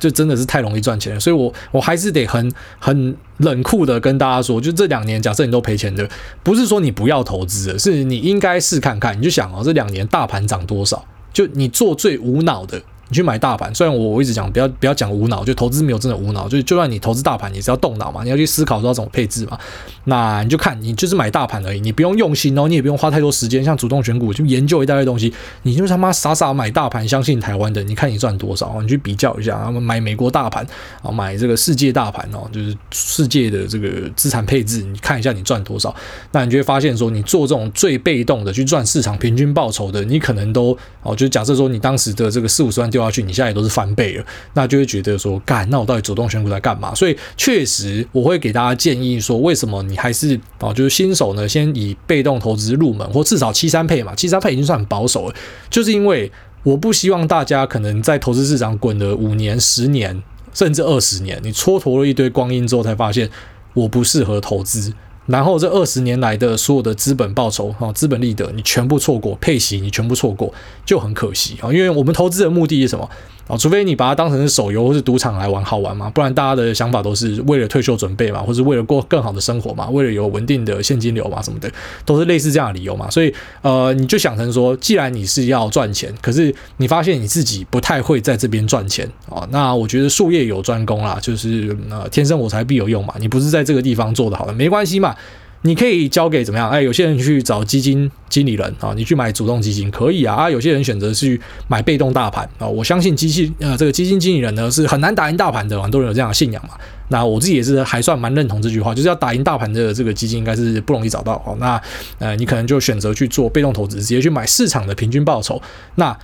[0.00, 1.20] 就真的是太容易赚钱了。
[1.20, 3.14] 所以我我还是得很很。
[3.38, 6.08] 冷酷的跟大家说，就这两年，假设你都赔钱的，
[6.42, 9.18] 不是说你不要投资，是你应该试看看。
[9.18, 11.04] 你就想哦，这两年大盘涨多少？
[11.32, 19.58] 就你做最无脑的你去买大盘，虽然我我一直讲不要不要讲无脑，就投资没有真的无脑，就就算你投资大盘也是要动脑嘛，你要去思考说要怎么配置嘛。
[20.04, 25.32] 那你就看你就是买大盘而已，你不用用心哦，你也不用花太多时间，像主动选股就研究一大堆东西，
[25.62, 30.66] 你就他妈傻傻买大盘，相信台湾的，你看你赚多少，你去比较一下，他们买美国大盘
[31.02, 35.94] 啊，买这个世界大盘哦，就是世界的这个资产配置，你看一下你赚多少，
[36.32, 44.24] 那你就会发现说，你做这种最被动的去赚市场平均报酬的，你可能都哦，就假设说你当时的这个四五十万掉下去，你现在也都是翻倍了，
[44.54, 46.92] 那就会觉得说，干，那我到底主动选股在干嘛？
[46.94, 55.34] 所以确实我会给大家建议说，为什么你还是啊，就是新手呢，先以被动投资入门，或至少七三配嘛，七三配已经算很保守了，
[55.70, 56.30] 就是因为
[56.64, 60.20] 我不希望大家可能在投资市场滚了五年、十年，
[60.52, 63.30] 甚至二十年，你蹉跎了一堆光阴之后，才发现
[63.74, 64.92] 我不适合投资。
[65.28, 70.52] 然后这二十年来的所有的资本报酬啊，资本利得你全部错过，配息你全部错过，
[70.84, 71.70] 就很可惜啊。
[71.70, 73.08] 因为我们投资的目的是什么
[73.48, 73.56] 啊？
[73.56, 81.68] 除非你把它当成是手游或是赌场来玩，好玩嘛，不然大家的想法都是为了退休准备嘛，或是为了过更好的生活嘛，为了有稳定的现金流嘛，什么的，
[82.04, 83.10] 都是类似这样的理由嘛。
[83.10, 93.14] 所以呃，你就想成说，既然你是要赚钱，可是你发现你自己不太会在这边赚钱啊，那我觉得术业有专攻啦，就是呃，天生我材必有用嘛。
[93.18, 95.14] 你不是在这个地方做的好的，没关系嘛。
[95.62, 96.70] 你可以交给怎么样？
[96.70, 100.34] 哎，有些人去找基金经理人啊，你去买主动基金可以啊。
[100.34, 102.66] 啊，有些人选择去买被动大盘啊。
[102.66, 106.74] 我相信机器呃，这个基金经理人呢是很难打赢大盘的，很多人有这样的信仰嘛。
[107.08, 111.38] 那我自己也是还算蛮认同这句话，就是要打赢大盘的这个基金应该是不容易找到。
[111.40, 111.80] 好，那
[112.18, 115.60] 呃，你可能就选择去做被动投资，直接去买市场的平均报酬。
[115.96, 116.16] 那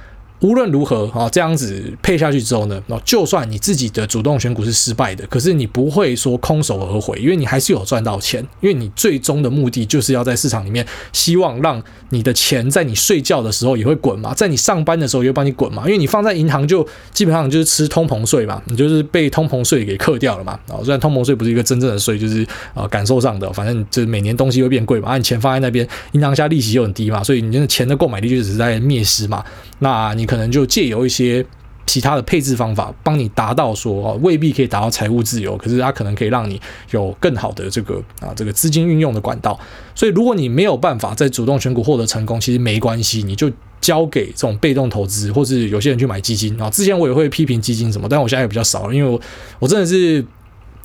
[0.44, 20.52] 无论如何啊，这样子配下去之后呢，那就算你自己的主动选股是失败的，可是你不会说空手而回，因为你还是有赚到钱，因为你最终的目的就是要在市场里面，希望让你的钱在你睡觉的时候也会滚嘛，在你上班的时候也会帮你滚嘛，因为你放在银行就基本上就是吃通膨税嘛，你就是被通膨税给克掉了嘛。
[20.68, 29.42] 啊，虽然通膨税不是一个真正的税，就是啊感受上的，反正就是每年东西会变贵嘛，啊，你钱放在那边，银行下利息又很低嘛，所以你的钱的购买力就只是在灭失嘛。
[29.80, 31.46] 那你可可能就借由一些
[31.86, 36.60] 其他的配置方法，帮你达到说，未必可以达到财务自由，可是它可能可以让你
[36.90, 39.56] 有更好的这个啊这个资金运用的管道。
[39.94, 43.48] 所以如果你没有办法在主动选股获得成功，其实没关系，你就
[43.80, 46.68] 交给这种被动投资，或是有些人去买基金啊。
[46.68, 49.20] 之前我也会批评基金什么，但我现在也比较少了，因为我
[49.60, 50.26] 我真的是。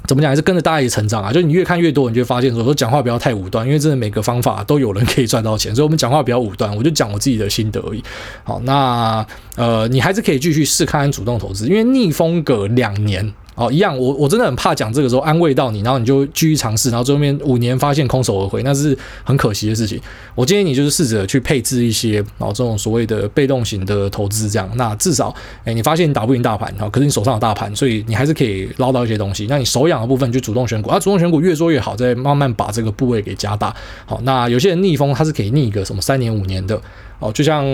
[0.05, 0.29] 怎么讲？
[0.29, 1.31] 还是跟着大家一起成长啊！
[1.31, 8.03] 就你越看越多，你就会发现说，说讲话不要太武断，因为真的每个方法都有人可以赚到钱，所以我们讲话比较武断，我就讲我自己的心得而已。
[8.43, 9.25] 好，那
[9.55, 13.31] 呃，你还是可以继续试看看主动投资，因为逆风隔两年。
[13.59, 19.99] 哦，一样，我我真的很怕讲这个时候安慰到你，然后你就继续尝试，然后最后面五年发现空手而回，那是很可惜的事情。
[20.33, 25.35] 我建议你就是试着去配置一些然后这种所谓的被动型的投资，这样，那至少
[25.65, 29.45] 诶你发现你打不赢大盘，好，可是你手上有大盘，所以你还是可以捞到一些东西。
[29.49, 33.75] 那你手痒的部分就主动选股，啊，主动选股越做越好，再慢慢把这个部位给加大。
[34.05, 36.81] 好，那有些人逆风，它是可以逆一个什么三年五年的，
[37.19, 37.65] 哦，就像。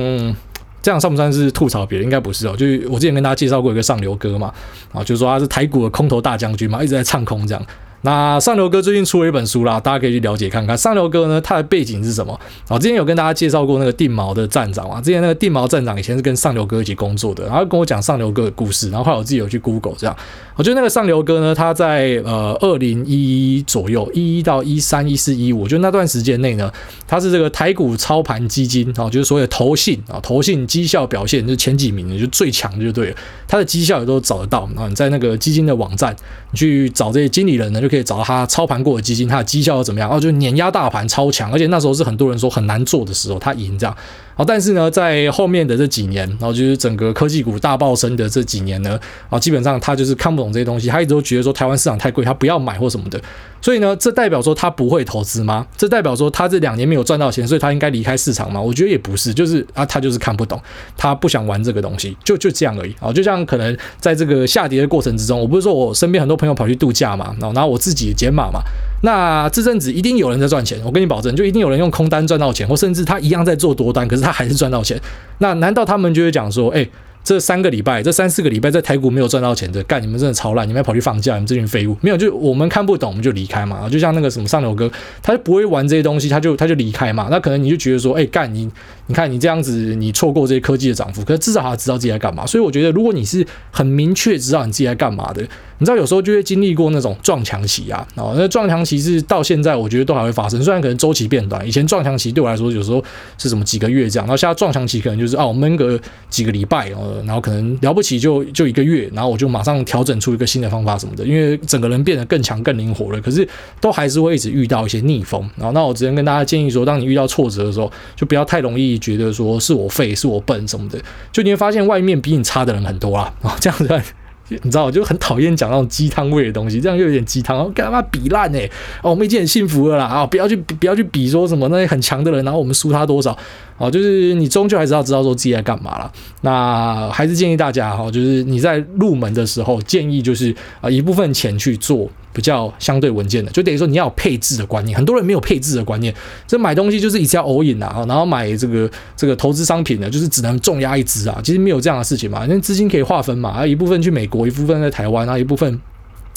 [0.85, 2.03] 这样算不算是吐槽别人？
[2.03, 2.55] 应该不是哦。
[2.55, 4.53] 就是我之前跟大家介绍过一个上流哥嘛，
[4.93, 7.65] 啊，就是说他是台股的空头大将军嘛，一直在唱空这样。
[8.05, 10.77] 那上流哥最近出了一本书啦，大家可以去了解看看。
[10.77, 12.39] 上流哥呢，他的背景是什么？
[12.67, 20.15] 啊，之前有跟大家介绍过那个定毛的站长啊，之前那个定毛站长以前是跟上流哥一起工作的，然后跟我讲上流哥的故事，然后后来我自己有去 Google 这样。
[20.55, 26.71] 我觉得那个上流哥呢，他在呃二零一一左右，一一到一三、一四、一五，就那段时间内呢，
[27.07, 33.15] 他是这个台股操盘基金啊，就是所谓投信啊，投信绩效表现就前几名的，就最强的就对了。
[33.47, 36.15] 他的绩效也都找得到啊，你在那个基金的网站，
[36.51, 40.09] 你去找这些经理人呢，就可以可以找到他操盘过的基金，他的绩效又怎么样？
[40.09, 43.95] 哦，就碾压大盘超强，而且那时候是很多人说很难做的时候，他赢这样。
[44.37, 53.17] 好，但是呢，在后面的这几年，然后就是整个科技股大爆升的这几年呢，啊，基本上他就是看不懂这些东西，他一直都觉得说台湾市场太贵，他不要买或什么的。
[53.61, 55.65] 所以呢，这代表说他不会投资吗？
[55.77, 58.61] 这代表说他这两年没有赚到钱，所以他应该离开市场吗？
[58.61, 60.61] 我觉得也不是，就是啊，他就是看不懂，
[60.97, 62.93] 他不想玩这个东西，就就这样而已。
[62.99, 68.61] 啊，就像可能在这个下跌的过程之中，我不是说我身边很多朋友跑去度假嘛，然后拿我自己减码嘛。
[69.03, 74.99] 那这阵子一定有人在赚钱，我跟你保证，就一定有人用空单赚到钱，或甚至他一样在做多单，可是他还是赚到钱。
[75.39, 76.87] 那难道他们就会讲说，哎，
[77.25, 81.97] 这三个礼拜，这三四个礼拜在台股没有赚到钱的，干你们真的超烂，你们要跑去放假，你们这群废物。
[82.01, 83.89] 没有，就我们看不懂，我们就离开嘛。
[83.89, 84.89] 就像那个什么上流哥，
[85.23, 87.27] 他就不会玩这些东西，他就他就离开嘛。
[87.31, 88.69] 那可能你就觉得说，哎，干你，
[89.07, 92.45] 你看你这样子，你错过这些科技的涨幅，可是至少他知道自己在干嘛。
[92.45, 95.43] 所以我觉得，如果你是很明确知道你自己在干嘛的。
[95.77, 101.67] 你知道有时候就会经历过那种撞墙期啊，哦，那撞墙期是到现在我觉得都还会发生，虽然可能周期变短。
[101.67, 103.03] 以前撞墙期对我来说有时候
[103.37, 105.99] 是什么几个月这样，然后现在撞墙期可能就是哦闷个
[106.29, 113.21] 几个礼拜哦，然后可能了不起就就一个月，然后我就马上调整出一个新的方法什么的，因为整个人变得更强、更灵活了。
[113.21, 113.47] 可是
[113.79, 115.41] 都还是会一直遇到一些逆风。
[115.55, 120.99] 然后那我只能跟大家建议说，当你遇到挫折的时候，就不要太容易觉得说是我废、是我笨什么的，
[121.31, 123.33] 就你会发现外面比你差的人很多啊。
[123.41, 124.01] 啊， 这样子。
[124.49, 128.59] 你知道，我就很讨厌讲那种鸡汤味的东西，这样又有点鸡汤，干嘛比烂呢？
[129.01, 130.05] 哦，我们已经很幸福了啦！
[130.05, 133.37] 啊，不要去不要去比说什么那些很强的人，然后我们输他多少？
[133.77, 136.11] 哦，就是你终究还是要知道说自己在干嘛了。
[136.41, 144.95] 那还是建议大家哈，就是你在入门的时候，建议就是啊一部分钱去做比较相对稳健的，就等于说你要有配置的观念。
[144.95, 146.13] 很多人没有配置的观念，
[146.45, 151.39] 这买东西就是一次要 all in 啊，然后买这个这个投资商品呢，就是只能重压一支啊。
[151.41, 155.79] 其实没有这样的事情嘛，因为资金可以划分嘛，啊一部分去美国，一部分在台湾，然后一部分。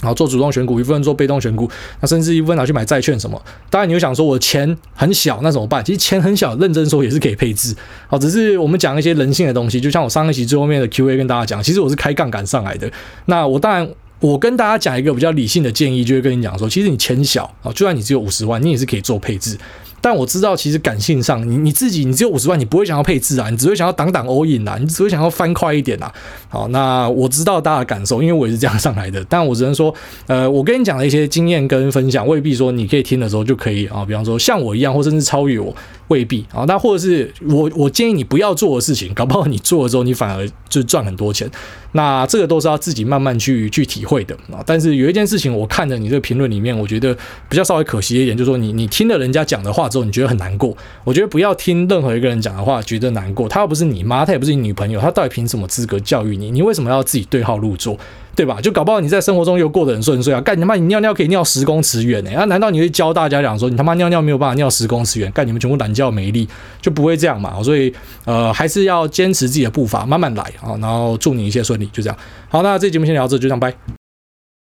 [0.00, 1.68] 然后做主动选股，一部分做被动选股，
[2.00, 3.42] 那甚至一部分拿去买债券什么。
[3.68, 5.84] 当然，你又想说，我钱很小，那怎么办？
[5.84, 7.74] 其实钱很小，认真说也是可以配置。
[8.06, 12.88] 好，只是我们讲一些人性的东西，就像我上一期最后面的 Q&A 跟大家讲，其实我是开杠杆上来的。
[13.24, 13.90] 那我当然，
[14.20, 19.56] 我跟大家讲一个比较理性的建议，就会跟你讲说，其实你钱小啊，就算你只有五十万，你也是可以做配置。
[20.00, 26.12] 但我知道，其实感性上，你你自己，你只有五十万，你不会想要配置啊，你只会想要挡挡 all in 啊，你只会想要翻快一点啊。
[26.48, 29.24] 好，那我知道大家的感受，因为我也是这样上来的。
[29.28, 29.92] 但我只能说，
[30.28, 34.04] 呃，我跟你讲的一些经验跟分享，未必说你可以听的时候就可以啊。
[34.04, 35.74] 比方说像我一样，或甚至超越我，
[36.06, 36.64] 未必啊。
[36.68, 41.50] 那或者是我我建议你不要做的事情，搞不好你做了之后，你反而就赚很多钱。
[41.92, 44.62] 那这个都是要自己慢慢去去体会的啊。
[44.66, 47.16] 但是有一件事情，我看着你这个评论里面，我觉得
[47.48, 50.76] 比较稍微可惜一点，就是说你你听了人家讲的话之后，你觉得很难过。
[51.04, 53.48] 我觉得不要听任何一个人讲的话觉得难过。
[53.48, 56.50] 他又不是你妈，他也不是你女朋友，他到底凭什么资格教育你？
[56.50, 57.98] 你为什么要自己对号入座？
[58.38, 58.60] 对吧？
[58.60, 60.40] 就搞不好你在生活中又过得很顺遂啊！
[60.40, 62.30] 干你妈，你尿尿可以尿十公尺远呢？
[62.36, 65.28] 啊，难道你会教大家讲说你他妈尿尿没有办法尿十公尺远？
[65.32, 66.48] 干你们全部懒觉没力，
[66.80, 67.60] 就不会这样嘛？
[67.64, 67.92] 所以
[68.26, 70.78] 呃，还是要坚持自己的步伐，慢慢来啊。
[70.80, 72.16] 然后祝你一切顺利，就这样。
[72.48, 73.97] 好，那这节目先聊到这，就这样，拜。